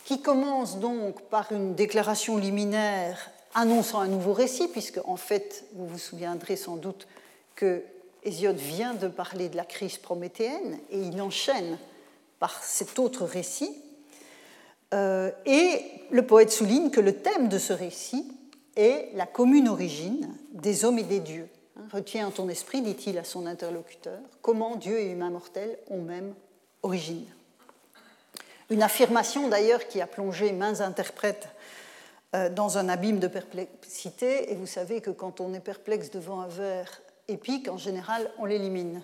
[0.05, 5.85] qui commence donc par une déclaration liminaire annonçant un nouveau récit, puisque en fait, vous
[5.85, 7.07] vous souviendrez sans doute
[7.55, 7.83] que
[8.23, 11.77] Hésiode vient de parler de la crise prométhéenne et il enchaîne
[12.39, 13.75] par cet autre récit.
[14.93, 18.25] Euh, et le poète souligne que le thème de ce récit
[18.75, 21.49] est la commune origine des hommes et des dieux.
[21.77, 26.01] Hein, retiens en ton esprit, dit-il à son interlocuteur, comment Dieu et humain mortel ont
[26.01, 26.33] même
[28.69, 31.49] Une affirmation d'ailleurs qui a plongé maints interprètes
[32.35, 36.41] euh, dans un abîme de perplexité, et vous savez que quand on est perplexe devant
[36.41, 39.01] un vers épique, en général, on l'élimine.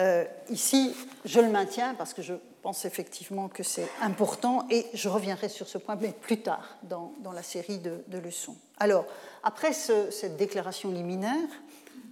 [0.00, 0.94] Euh, ici,
[1.24, 5.68] je le maintiens parce que je pense effectivement que c'est important et je reviendrai sur
[5.68, 8.56] ce point mais plus tard dans, la série de, leçons.
[8.78, 9.04] Alors,
[9.42, 11.48] après cette déclaration liminaire,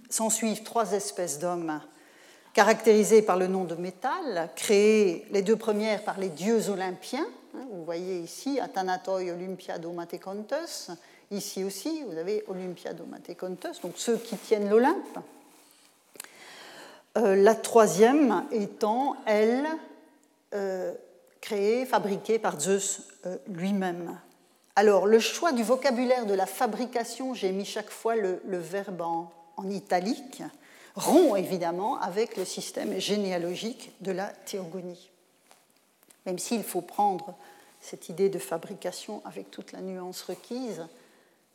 [0.09, 1.81] s'en suivent trois espèces d'hommes
[2.53, 7.25] caractérisées par le nom de métal, créées les deux premières par les dieux olympiens.
[7.55, 10.91] Hein, vous voyez ici Athanatoi Olympiado Matecontos.
[11.31, 15.19] Ici aussi, vous avez Olympiado Matecontos, donc ceux qui tiennent l'Olympe.
[17.17, 19.67] Euh, la troisième étant, elle,
[20.53, 20.93] euh,
[21.41, 24.17] créée, fabriquée par Zeus euh, lui-même.
[24.75, 29.31] Alors, le choix du vocabulaire de la fabrication, j'ai mis chaque fois le, verbe en,
[29.69, 30.41] italique,
[30.95, 35.09] rompt évidemment avec le système généalogique de la théogonie.
[36.25, 37.33] Même s'il faut prendre
[37.81, 40.85] cette idée de fabrication avec toute la nuance requise,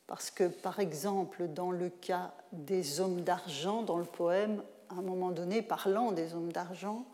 [0.06, 5.02] parce que, par exemple, dans le cas des hommes d'argent, dans le poème, à un
[5.02, 7.04] moment donné, parlant des hommes d'argent,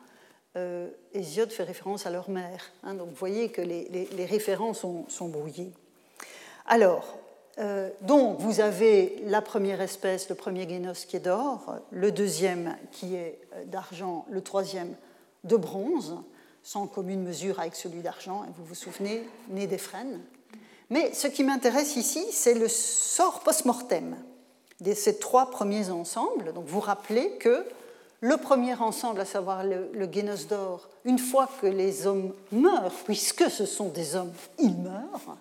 [0.57, 2.71] euh, Hésiode fait référence à leur mère.
[2.85, 2.95] Hein.
[2.95, 5.73] donc vous voyez que les, références sont brouillées.
[6.67, 7.19] Alors,
[7.59, 12.77] euh, donc vous avez la première espèce, le premier génos qui est d'or, le deuxième
[12.91, 14.95] qui est euh, d'argent, le troisième
[15.45, 16.17] de bronze,
[16.63, 20.21] sans commune mesure avec celui d'argent, et vous vous souvenez, né des frênes.
[20.91, 24.17] Mais ce qui m'intéresse ici, c'est le sort post-mortem
[24.81, 26.53] de ces trois premiers ensembles.
[26.55, 27.65] Donc vous rappelez que
[28.21, 32.95] le premier ensemble, à savoir le, le génos d'or, une fois que les hommes meurent,
[33.05, 35.37] puisque ce sont des hommes, ils meurent,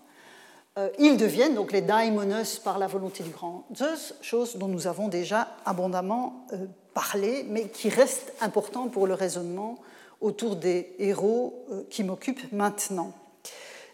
[0.77, 4.87] euh, ils deviennent donc les daimonos par la volonté du grand Zeus, chose dont nous
[4.87, 6.65] avons déjà abondamment euh,
[6.95, 9.77] parlé, mais qui reste important pour le raisonnement
[10.19, 13.13] autour des héros euh, qui m'occupent maintenant.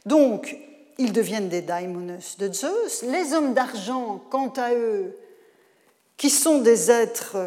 [0.05, 0.57] Donc,
[0.97, 3.03] ils deviennent des daimonos de Zeus.
[3.03, 5.17] Les hommes d'argent, quant à eux,
[6.15, 7.37] qui sont des êtres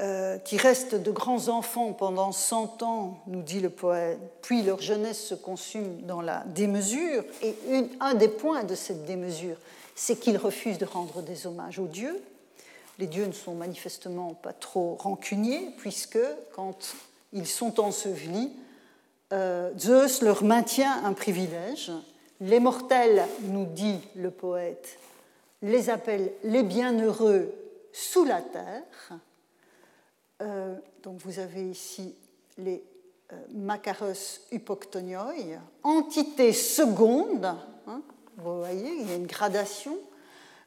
[0.00, 4.80] euh, qui restent de grands enfants pendant 100 ans, nous dit le poète, puis leur
[4.80, 7.24] jeunesse se consume dans la démesure.
[7.42, 7.56] Et
[7.98, 9.56] un des points de cette démesure,
[9.96, 12.22] c'est qu'ils refusent de rendre des hommages aux dieux.
[13.00, 16.20] Les dieux ne sont manifestement pas trop rancuniers, puisque
[16.54, 16.94] quand
[17.32, 18.52] ils sont ensevelis,
[19.32, 21.90] euh, Zeus leur maintient un privilège.
[22.40, 25.00] Les mortels, nous dit le poète,
[25.60, 27.52] les appellent les bienheureux
[27.92, 29.18] sous la terre
[30.42, 32.14] euh, donc vous avez ici
[32.58, 32.82] les
[33.32, 35.32] euh, Macaros hypoctonioi,
[35.82, 37.44] entité seconde,
[37.86, 38.00] hein,
[38.36, 39.96] vous voyez, il y a une gradation,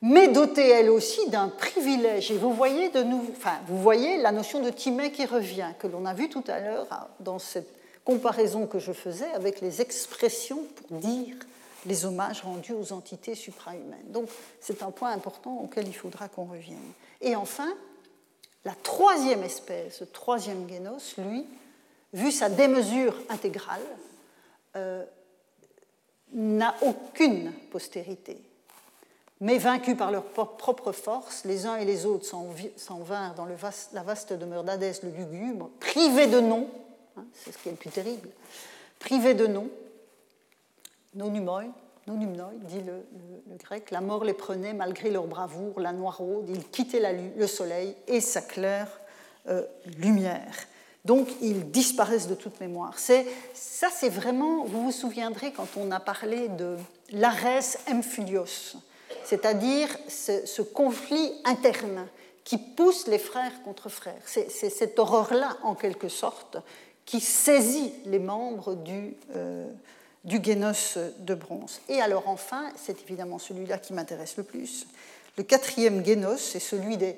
[0.01, 2.31] mais dotée elle aussi d'un privilège.
[2.31, 5.87] Et vous voyez, de nouveau, enfin, vous voyez la notion de Timée qui revient, que
[5.87, 9.81] l'on a vu tout à l'heure hein, dans cette comparaison que je faisais avec les
[9.81, 11.35] expressions pour dire
[11.85, 14.11] les hommages rendus aux entités suprahumaines.
[14.11, 16.77] Donc c'est un point important auquel il faudra qu'on revienne.
[17.21, 17.71] Et enfin,
[18.65, 21.45] la troisième espèce, le troisième génos, lui,
[22.13, 23.81] vu sa démesure intégrale,
[24.75, 25.03] euh,
[26.33, 28.37] n'a aucune postérité.
[29.39, 34.03] Mais vaincus par leur propre force, les uns et les autres s'en vinrent dans la
[34.03, 36.69] vaste demeure d'Hadès le lugubre, privés de nom,
[37.17, 38.29] hein, c'est ce qui est le plus terrible,
[38.99, 39.67] privés de nom,
[41.15, 41.31] non
[42.07, 47.01] non dit le, grec, la mort les prenait malgré leur bravoure, la noiraude, ils quittaient
[47.37, 48.87] le soleil et sa claire
[49.47, 49.63] euh,
[49.97, 50.53] lumière.
[51.05, 52.97] Donc ils disparaissent de toute mémoire.
[52.99, 56.77] ça, c'est vraiment, vous vous souviendrez quand on a parlé de
[57.11, 58.75] l'Ares Emphylios,
[59.23, 62.07] c'est-à-dire ce, conflit interne
[62.43, 64.21] qui pousse les frères contre frères.
[64.25, 66.57] C'est cette horreur-là, en quelque sorte,
[67.05, 69.67] qui saisit les membres du, euh,
[70.23, 71.81] du génos de bronze.
[71.89, 74.85] Et alors enfin, c'est évidemment celui-là qui m'intéresse le plus.
[75.37, 77.17] Le quatrième génos, c'est celui des...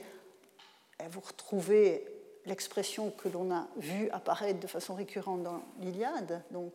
[0.99, 2.06] Eh, vous retrouvez
[2.45, 6.74] l'expression que l'on a vue apparaître de façon récurrente dans l'Iliade, donc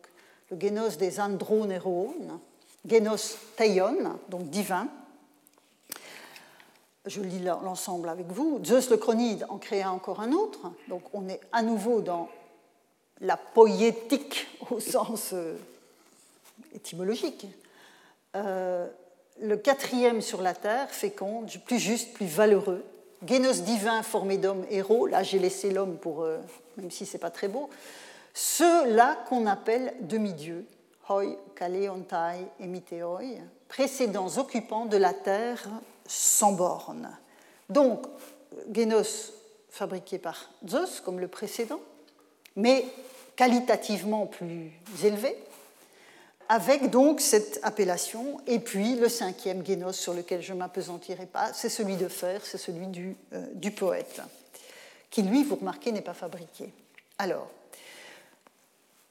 [0.51, 2.39] le génos des andronérones,
[2.87, 4.87] génos teion, donc divin.
[7.05, 8.59] Je lis l'ensemble avec vous.
[8.63, 12.29] Zeus le chronide en créa encore un autre, donc on est à nouveau dans
[13.21, 15.55] la poétique au sens euh,
[16.73, 17.47] étymologique.
[18.35, 18.87] Euh,
[19.41, 22.83] le quatrième sur la terre, féconde, plus juste, plus valeureux.
[23.25, 26.37] Génos divin formé d'hommes héros, là j'ai laissé l'homme pour, euh,
[26.77, 27.69] même si c'est pas très beau,
[28.33, 30.65] ceux-là qu'on appelle demi-dieux,
[31.09, 33.21] hoi, kaleontai et mitéoi,
[33.67, 35.67] précédents occupants de la terre
[36.05, 37.09] sans borne.
[37.69, 38.05] Donc,
[38.73, 39.33] Génos
[39.69, 41.79] fabriqué par Zeus comme le précédent,
[42.55, 42.85] mais
[43.35, 44.71] qualitativement plus
[45.03, 45.37] élevé,
[46.49, 48.41] avec donc cette appellation.
[48.47, 52.41] Et puis le cinquième génos sur lequel je ne m'apesantirai pas, c'est celui de fer,
[52.43, 54.21] c'est celui du, euh, du, poète,
[55.11, 56.73] qui lui, vous remarquez, n'est pas fabriqué.
[57.19, 57.49] Alors,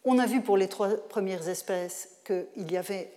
[0.04, 3.12] on a vu pour les trois premières espèces qu'il y avait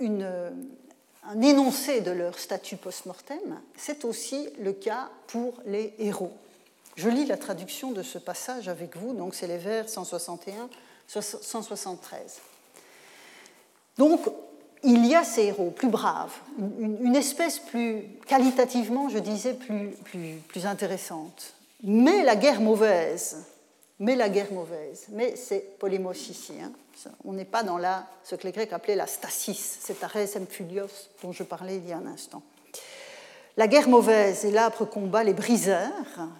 [0.00, 3.60] un énoncé de leur statut post-mortem.
[3.76, 6.32] C'est aussi le cas pour les héros.
[6.96, 10.68] Je lis la traduction de ce passage avec vous, donc c'est les vers 161,
[11.20, 12.40] 173.
[13.98, 14.20] Donc,
[14.84, 20.34] il y a ces héros plus braves, une, espèce plus, qualitativement, je disais, plus, plus,
[20.48, 21.54] plus intéressante.
[21.84, 23.44] Mais la guerre mauvaise,
[24.00, 26.54] mais la guerre mauvaise, mais c'est polémos ici.
[26.60, 26.72] Hein.
[27.24, 31.08] On n'est pas dans la, ce que les Grecs appelaient la stasis, cet arès emphulios
[31.22, 32.42] dont je parlais il y a un instant.
[33.58, 35.90] La guerre mauvaise et l'âpre combat les brisèrent,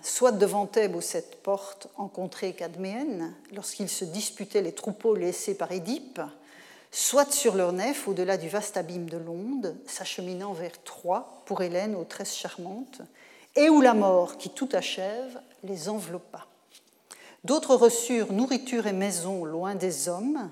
[0.01, 5.55] soit devant Thèbes aux sept portes en contrée cadméenne, lorsqu'ils se disputaient les troupeaux laissés
[5.55, 6.23] par Édipe,
[6.91, 11.97] soit sur leur nef au-delà du vaste abîme de l'onde, s'acheminant vers Troie pour Hélène
[11.97, 13.03] aux tresses charmantes,
[13.57, 16.47] et où la mort qui tout achève les enveloppa.
[17.45, 20.51] D'autres reçurent nourriture et maison loin des hommes.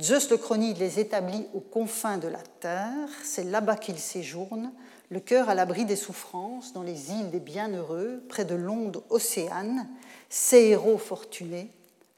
[0.00, 4.72] Zeus le chronide les établit aux confins de la terre, c'est là-bas qu'ils séjournent,
[5.12, 9.86] le cœur à l'abri des souffrances, dans les îles des bienheureux, près de l'onde océane,
[10.30, 11.68] ces héros fortunés,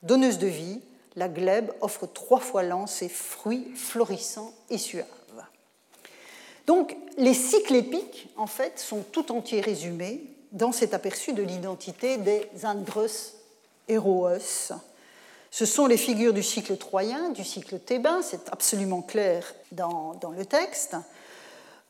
[0.04, 0.80] donneuses de vie,
[1.16, 5.06] la glèbe offre trois fois l'an ses fruits florissants et suaves.
[6.68, 10.22] Donc, les cycles épiques, en fait, sont tout entiers résumés
[10.52, 13.34] dans cet aperçu de l'identité des Andros
[13.88, 14.38] héroes.
[15.50, 20.46] Ce sont les figures du cycle troyen, du cycle thébain, c'est absolument clair dans le
[20.46, 20.96] texte.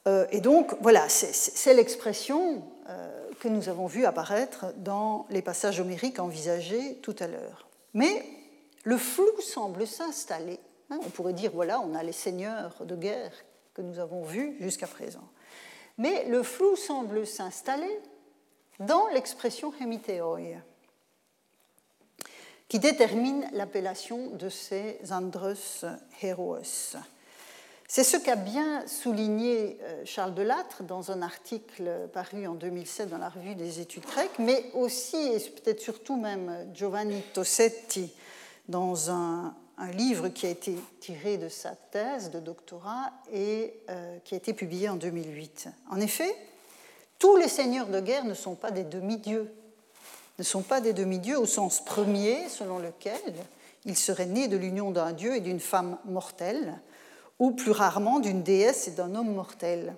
[0.07, 5.81] Euh, et donc, voilà, c'est l'expression euh, que nous avons vue apparaître dans les passages
[5.81, 7.67] homériques envisagés tout à l'heure.
[7.95, 8.25] Mais
[8.85, 10.61] le flou semble s'installer.
[10.91, 13.33] Hein, on pourrait dire, voilà, on a les seigneurs de guerre
[13.73, 15.27] que nous avons vus jusqu'à présent.
[15.97, 18.01] Mais le flou semble s'installer
[18.81, 20.41] dans l'expression hémitéoi,
[22.69, 25.85] qui détermine l'appellation de ces andros
[26.21, 26.59] héros.
[27.87, 33.19] C'est ce qu'a bien souligné euh, Charles Delattre dans un article paru en 2007 dans
[33.19, 38.13] la revue des études grecques, mais aussi et peut-être surtout même Giovanni Tossetti
[38.69, 39.55] dans un,
[39.93, 44.55] livre qui a été tiré de sa thèse de doctorat et euh, qui a été
[44.55, 45.69] publié en 2008.
[45.91, 46.33] En effet,
[47.19, 49.53] tous les seigneurs de guerre ne sont pas des demi-dieux,
[50.39, 53.19] ne sont pas des demi-dieux au sens premier selon lequel
[53.85, 56.81] ils seraient nés de l'union d'un dieu et d'une femme mortelle,
[57.45, 59.95] ou plus rarement d'une déesse et d'un homme mortel.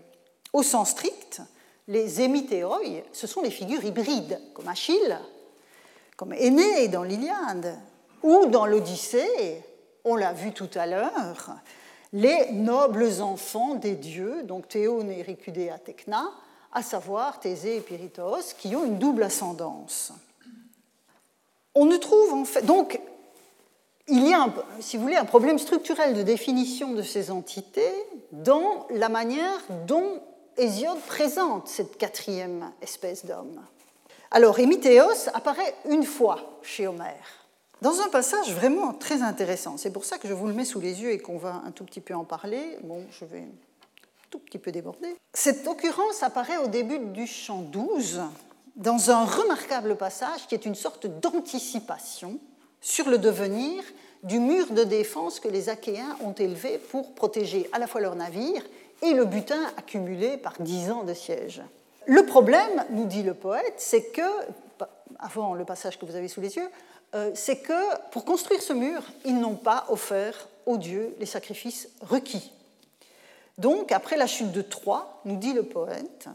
[0.53, 1.42] Au sens strict,
[1.86, 2.80] les hémitéoi,
[3.12, 5.16] ce sont les figures hybrides, comme Achille,
[6.16, 7.78] comme Énée dans l'Iliade,
[8.24, 9.62] ou dans l'Odyssée,
[10.05, 11.55] on l'a vu tout à l'heure,
[12.12, 16.24] les nobles enfants des dieux, donc Théone et Ricudéa Techna,
[16.72, 20.12] à savoir Thésée et Pyritos, qui ont une double ascendance.
[21.76, 22.62] On ne trouve en fait.
[22.62, 23.01] Donc,
[24.09, 24.47] il y a,
[24.81, 27.93] si vous voulez, un problème structurel de définition de ces entités
[28.33, 30.23] dans la manière dont
[30.57, 33.61] Hésiode présente cette quatrième espèce d'homme.
[34.31, 37.47] Alors, Hémitéos apparaît une fois chez Homère,
[37.83, 39.77] dans un passage vraiment très intéressant.
[39.77, 41.71] C'est pour ça que je vous le mets sous les yeux et qu'on va un
[41.73, 42.79] tout petit peu en parler.
[42.85, 45.17] Bon, je vais un tout petit peu déborder.
[45.35, 48.23] Cette occurrence apparaît au début du chant 12,
[48.77, 52.39] dans un remarquable passage qui est une sorte d'anticipation
[52.81, 53.83] sur le devenir
[54.22, 58.16] du mur de défense que les Achéens ont élevé pour protéger à la fois leurs
[58.16, 58.64] navires
[59.03, 61.62] et le butin accumulé par dix ans de siège.
[62.07, 64.22] Le problème, nous dit le poète, c'est que,
[65.18, 66.68] avant le passage que vous avez sous les yeux,
[67.14, 71.89] euh, c'est que pour construire ce mur, ils n'ont pas offert aux dieux les sacrifices
[72.01, 72.53] requis.
[73.59, 76.29] Donc, après la chute de Troie, nous dit le poète,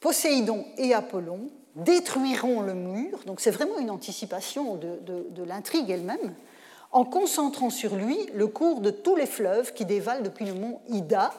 [0.00, 6.34] Poséidon et Apollon détruiront le mur, donc c'est vraiment une anticipation de, l'intrigue elle-même,
[6.92, 10.80] en concentrant sur lui le cours de tous les fleuves qui dévalent depuis le mont
[10.88, 11.32] Ida,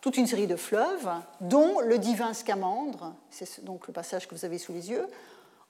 [0.00, 1.08] toute une série de fleuves,
[1.40, 5.06] dont le divin Scamandre, c'est donc le passage que vous avez sous les yeux,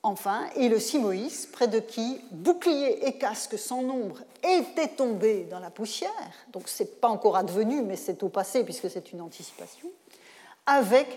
[0.03, 5.61] enfin, et le Simoïs, près de qui bouclier et casque sans nombre étaient tombés dans
[5.61, 6.11] la poussière,
[6.53, 9.89] donc ce n'est pas encore advenu, mais c'est au passé puisque c'est une anticipation,
[10.67, 11.09] avec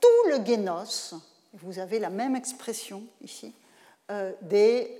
[0.00, 1.14] tout le génos,
[1.62, 3.52] vous avez la même expression ici,
[4.10, 4.90] euh, des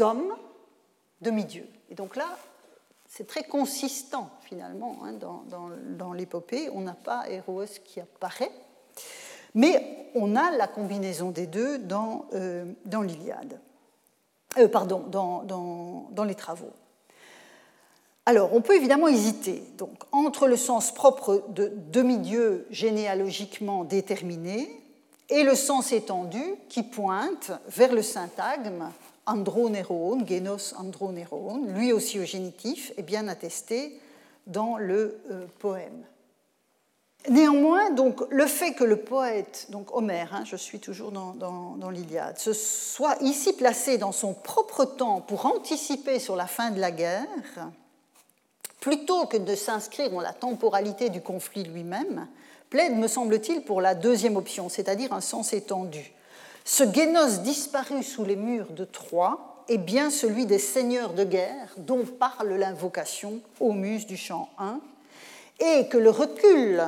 [0.00, 0.34] hommes
[1.20, 1.68] demi-dieux.
[1.90, 2.36] Et donc là,
[3.08, 6.70] c'est très consistent finalement hein, dans, l'épopée.
[6.72, 8.52] On n'a pas Héroës qui apparaît,
[9.54, 13.58] mais on a la combinaison des deux dans, euh, l'Iliade.
[14.58, 16.72] Euh, pardon, dans, les travaux.
[18.26, 24.80] Alors, on peut évidemment hésiter donc, entre le sens propre de demi-dieu généalogiquement déterminé
[25.30, 28.90] et le sens étendu qui pointe vers le syntagme
[30.26, 33.98] genos andronéron, lui aussi au génitif, est bien attesté
[34.46, 36.04] dans le euh, poème.
[37.28, 42.38] Néanmoins, donc, le fait que le poète, donc Homère, hein, je suis toujours dans l'Iliade,
[42.38, 46.90] se soit ici placé dans son propre temps pour anticiper sur la fin de la
[46.90, 47.26] guerre,
[48.80, 52.26] plutôt que de s'inscrire dans la temporalité du conflit lui-même,
[52.70, 56.12] plaide, me semble-t-il, pour la deuxième option, c'est-à-dire un sens étendu.
[56.64, 61.68] Ce Génos disparu sous les murs de Troie est bien celui des seigneurs de guerre
[61.76, 64.80] dont parle l'invocation aux muses du chant 1,
[65.60, 66.82] et que le recul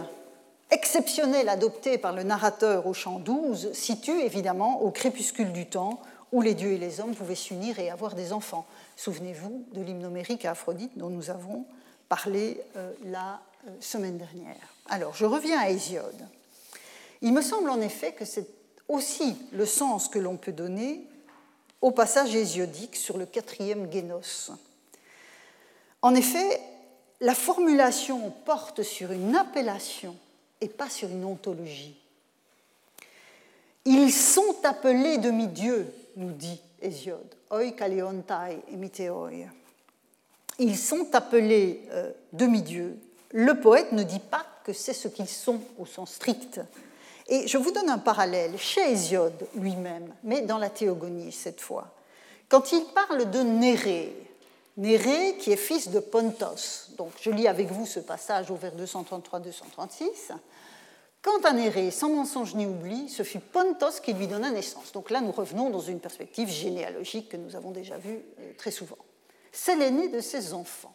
[0.70, 6.00] exceptionnel adopté par le narrateur au chant 12 situe évidemment au crépuscule du temps
[6.32, 8.64] où les dieux et les hommes pouvaient s'unir et avoir des enfants.
[8.96, 11.66] Souvenez-vous de l'hymnomérique à Aphrodite dont nous avons
[12.08, 13.40] parlé euh, la
[13.80, 14.56] semaine dernière.
[14.88, 16.26] Alors, je reviens à Hésiode.
[17.20, 18.48] Il me semble en effet que c'est
[18.88, 21.06] aussi le sens que l'on peut donner
[21.80, 24.52] au passage hésiodique sur le quatrième génos.
[26.00, 26.60] En effet,
[27.20, 30.16] la formulation porte sur une appellation
[30.60, 31.96] et pas sur une ontologie.
[33.84, 37.34] Ils sont appelés demi-dieux, nous dit Hésiode.
[37.50, 39.30] Oi kaliontai emiteoi.
[40.58, 42.96] Ils sont appelés euh, demi-dieux.
[43.32, 46.60] Le poète ne dit pas que c'est ce qu'ils sont au sens strict.
[47.28, 51.94] Et je vous donne un parallèle chez Hésiode lui-même, mais dans la Théogonie cette fois.
[52.48, 54.14] Quand il parle de Néré,
[54.76, 58.74] Néré qui est fils de Pontos, donc je lis avec vous ce passage au vers
[58.76, 60.34] 233-236,
[61.22, 64.90] Quant à Néré, sans mensonge ni oubli, ce fut Pontos qui lui donna naissance.
[64.90, 68.72] Donc là, nous revenons dans une perspective généalogique que nous avons déjà vue euh, très
[68.72, 68.98] souvent.
[69.52, 70.92] C'est l'aîné de ses enfants.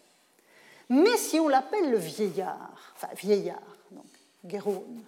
[0.90, 3.62] Mais si on l'appelle le vieillard, enfin vieillard,
[3.92, 4.06] donc
[4.46, 5.04] Guérone,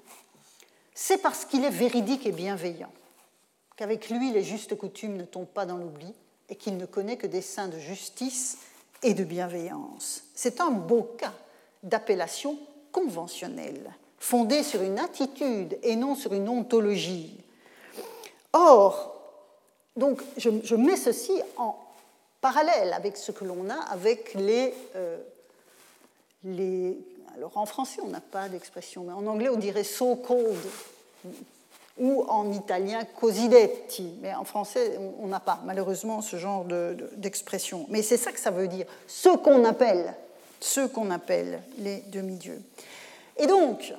[0.93, 2.91] c'est parce qu'il est véridique et bienveillant,
[3.77, 6.13] qu'avec lui les justes coutumes ne tombent pas dans l'oubli
[6.49, 8.57] et qu'il ne connaît que des saints de justice
[9.03, 10.23] et de bienveillance.
[10.35, 11.33] C'est un beau cas
[11.83, 12.57] d'appellation
[12.91, 17.37] conventionnelle fondée sur une attitude et non sur une ontologie.
[18.53, 19.15] Or,
[19.95, 21.77] donc, je, mets ceci en
[22.41, 25.17] parallèle avec ce que l'on a avec les, euh,
[26.45, 30.57] Alors en français, on n'a pas d'expression, mais en anglais, on dirait so-called,
[31.97, 36.65] ou en italien cosidetti, mais en français, on n'a pas malheureusement ce genre
[37.17, 37.85] d'expression.
[37.89, 40.13] mais c'est ça que ça veut dire, ce qu'on appelle,
[40.93, 42.61] qu'on appelle les demi-dieux.
[43.37, 43.93] Et donc,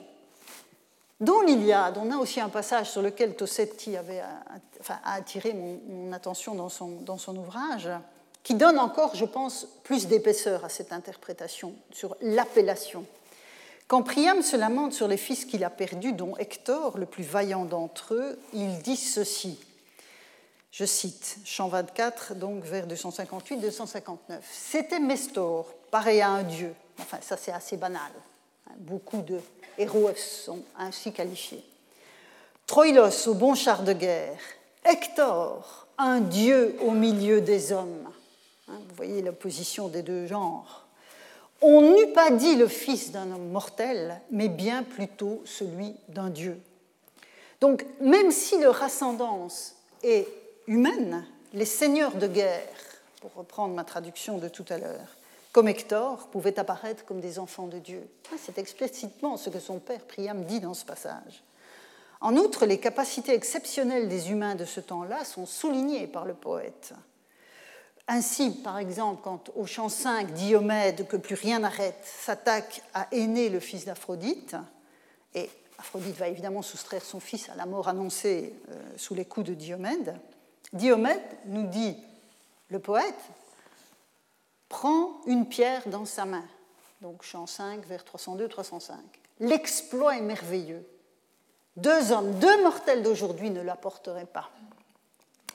[1.21, 4.21] dans l'Iliade, on a aussi un passage sur lequel Tossetti avait
[4.89, 7.89] a attiré mon, attention dans son, dans son, ouvrage,
[8.43, 13.05] qui donne encore, je pense, plus d'épaisseur à cette interprétation sur l'appellation.
[13.87, 17.65] Quand Priam se lamente sur les fils qu'il a perdus, dont Hector, le plus vaillant
[17.65, 19.59] d'entre eux, il dit ceci.
[20.71, 24.15] Je cite, chant 24, donc vers 258-259.
[24.49, 26.73] C'était Mestor, pareil à un dieu.
[27.01, 28.13] Enfin, ça c'est assez banal.
[28.77, 29.41] Beaucoup de
[29.77, 31.65] héros sont ainsi qualifiés.
[32.67, 34.39] Troïlos au bon char de guerre,
[34.85, 38.09] Hector, un dieu au milieu des hommes.
[38.71, 40.87] Hein, vous voyez l'opposition des deux genres.
[41.61, 46.59] On n'eût pas dit le fils d'un homme mortel, mais bien plutôt celui d'un dieu.
[47.61, 50.27] Donc, même si leur ascendance est
[50.67, 52.63] humaine, les seigneurs de guerre,
[53.21, 55.17] pour reprendre ma traduction de tout à l'heure,
[55.53, 58.09] comme Hector, pouvaient apparaître comme des enfants de Dieu.
[58.33, 61.43] Ah, c'est explicitement ce que son père Priam dit dans ce passage.
[62.21, 66.95] En outre, les capacités exceptionnelles des humains de ce temps-là sont soulignées par le poète.
[68.13, 73.49] Ainsi, par exemple, quand au chant 5, Diomède, que plus rien n'arrête, s'attaque à Aîné,
[73.49, 74.57] le fils d'Aphrodite,
[75.33, 75.49] et
[75.79, 79.55] Aphrodite va évidemment soustraire son fils à la mort annoncée euh, sous les coups de
[79.55, 80.19] Diomède,
[80.73, 81.97] Diomède nous dit,
[82.69, 83.23] le poète,
[84.69, 86.45] prend une pierre dans sa main.
[87.03, 88.91] Donc chant 5 vers 302-305.
[89.39, 90.85] L'exploit est merveilleux.
[91.77, 94.51] Deux hommes, deux mortels d'aujourd'hui ne l'apporteraient pas.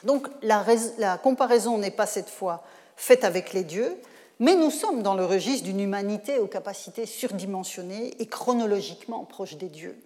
[0.06, 2.64] Donc la, comparaison n'est pas cette fois
[2.96, 3.98] faite avec les dieux,
[4.40, 9.70] mais nous sommes dans le registre d'une humanité aux capacités surdimensionnées et chronologiquement proches des
[9.70, 9.98] dieux.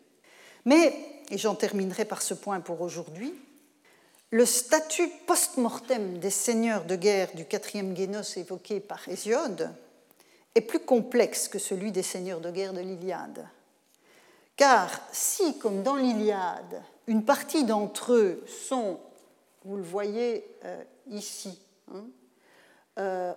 [0.65, 0.95] Mais,
[1.29, 3.33] et j'en terminerai par ce point pour aujourd'hui,
[4.31, 9.71] le statut post-mortem des seigneurs de guerre du quatrième Génos évoqué par Hésiode
[10.55, 13.47] est plus complexe que celui des seigneurs de guerre de l'Iliade.
[14.55, 18.99] Car si, comme dans l'Iliade, une partie d'entre eux sont,
[19.69, 21.59] vous le voyez euh, ici,
[21.93, 22.03] hein,
[22.97, 23.33] euh,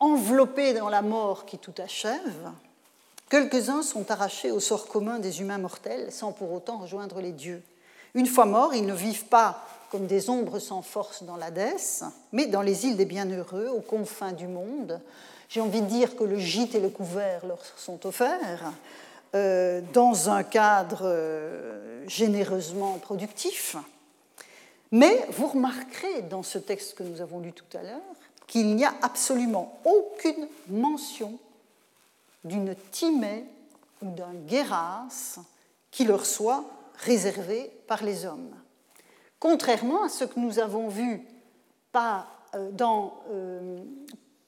[0.00, 2.50] enveloppés dans la mort qui tout achève,
[3.28, 7.62] quelques-uns sont arrachés au sort commun des humains mortels sans pour autant rejoindre les dieux.
[8.14, 12.46] Une fois morts, ils ne vivent pas comme des ombres sans force dans l'Hadès, mais
[12.46, 15.02] dans les îles des bienheureux, aux confins du monde.
[15.50, 18.72] J'ai envie de dire que le gîte et le couvert leur sont offerts.
[19.34, 21.12] dans un cadre
[22.06, 23.76] généreusement productif.
[24.94, 28.00] Mais vous remarquerez dans ce texte que nous avons lu tout à l'heure
[28.46, 31.36] qu'il n'y a absolument aucune mention
[32.44, 33.44] d'une timée
[34.00, 35.08] ou d'un guéras
[35.90, 36.64] qui leur soit
[36.98, 38.54] réservé par les hommes.
[39.40, 41.26] Contrairement à ce que nous avons vu
[41.96, 43.82] euh, dans, euh,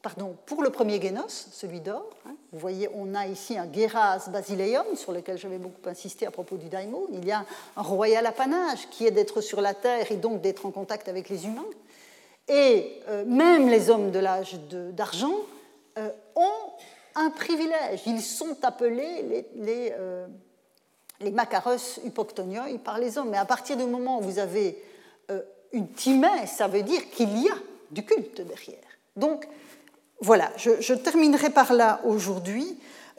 [0.07, 4.29] pardon, pour le premier génos, celui d'or, hein, vous voyez, on a ici un Geras
[4.29, 7.09] basileum, sur lequel j'avais beaucoup insisté à propos du daimon.
[7.13, 7.45] Il y a
[7.77, 11.29] un royal apanage qui est d'être sur la terre et donc d'être en contact avec
[11.29, 11.67] les humains.
[12.47, 14.55] Et euh, même les hommes de l'âge
[14.93, 15.35] d'argent
[16.37, 16.71] ont
[17.17, 18.03] un privilège.
[18.07, 20.29] Ils sont appelés les, les, euh,
[21.33, 23.31] macaros hypoctonioi par les hommes.
[23.31, 24.81] Mais à partir du moment où vous avez
[25.33, 25.43] euh,
[25.73, 27.57] une timée, ça veut dire qu'il y a
[27.91, 28.79] du culte derrière.
[29.17, 29.49] Donc,
[30.21, 32.79] voilà, je, terminerai par là aujourd'hui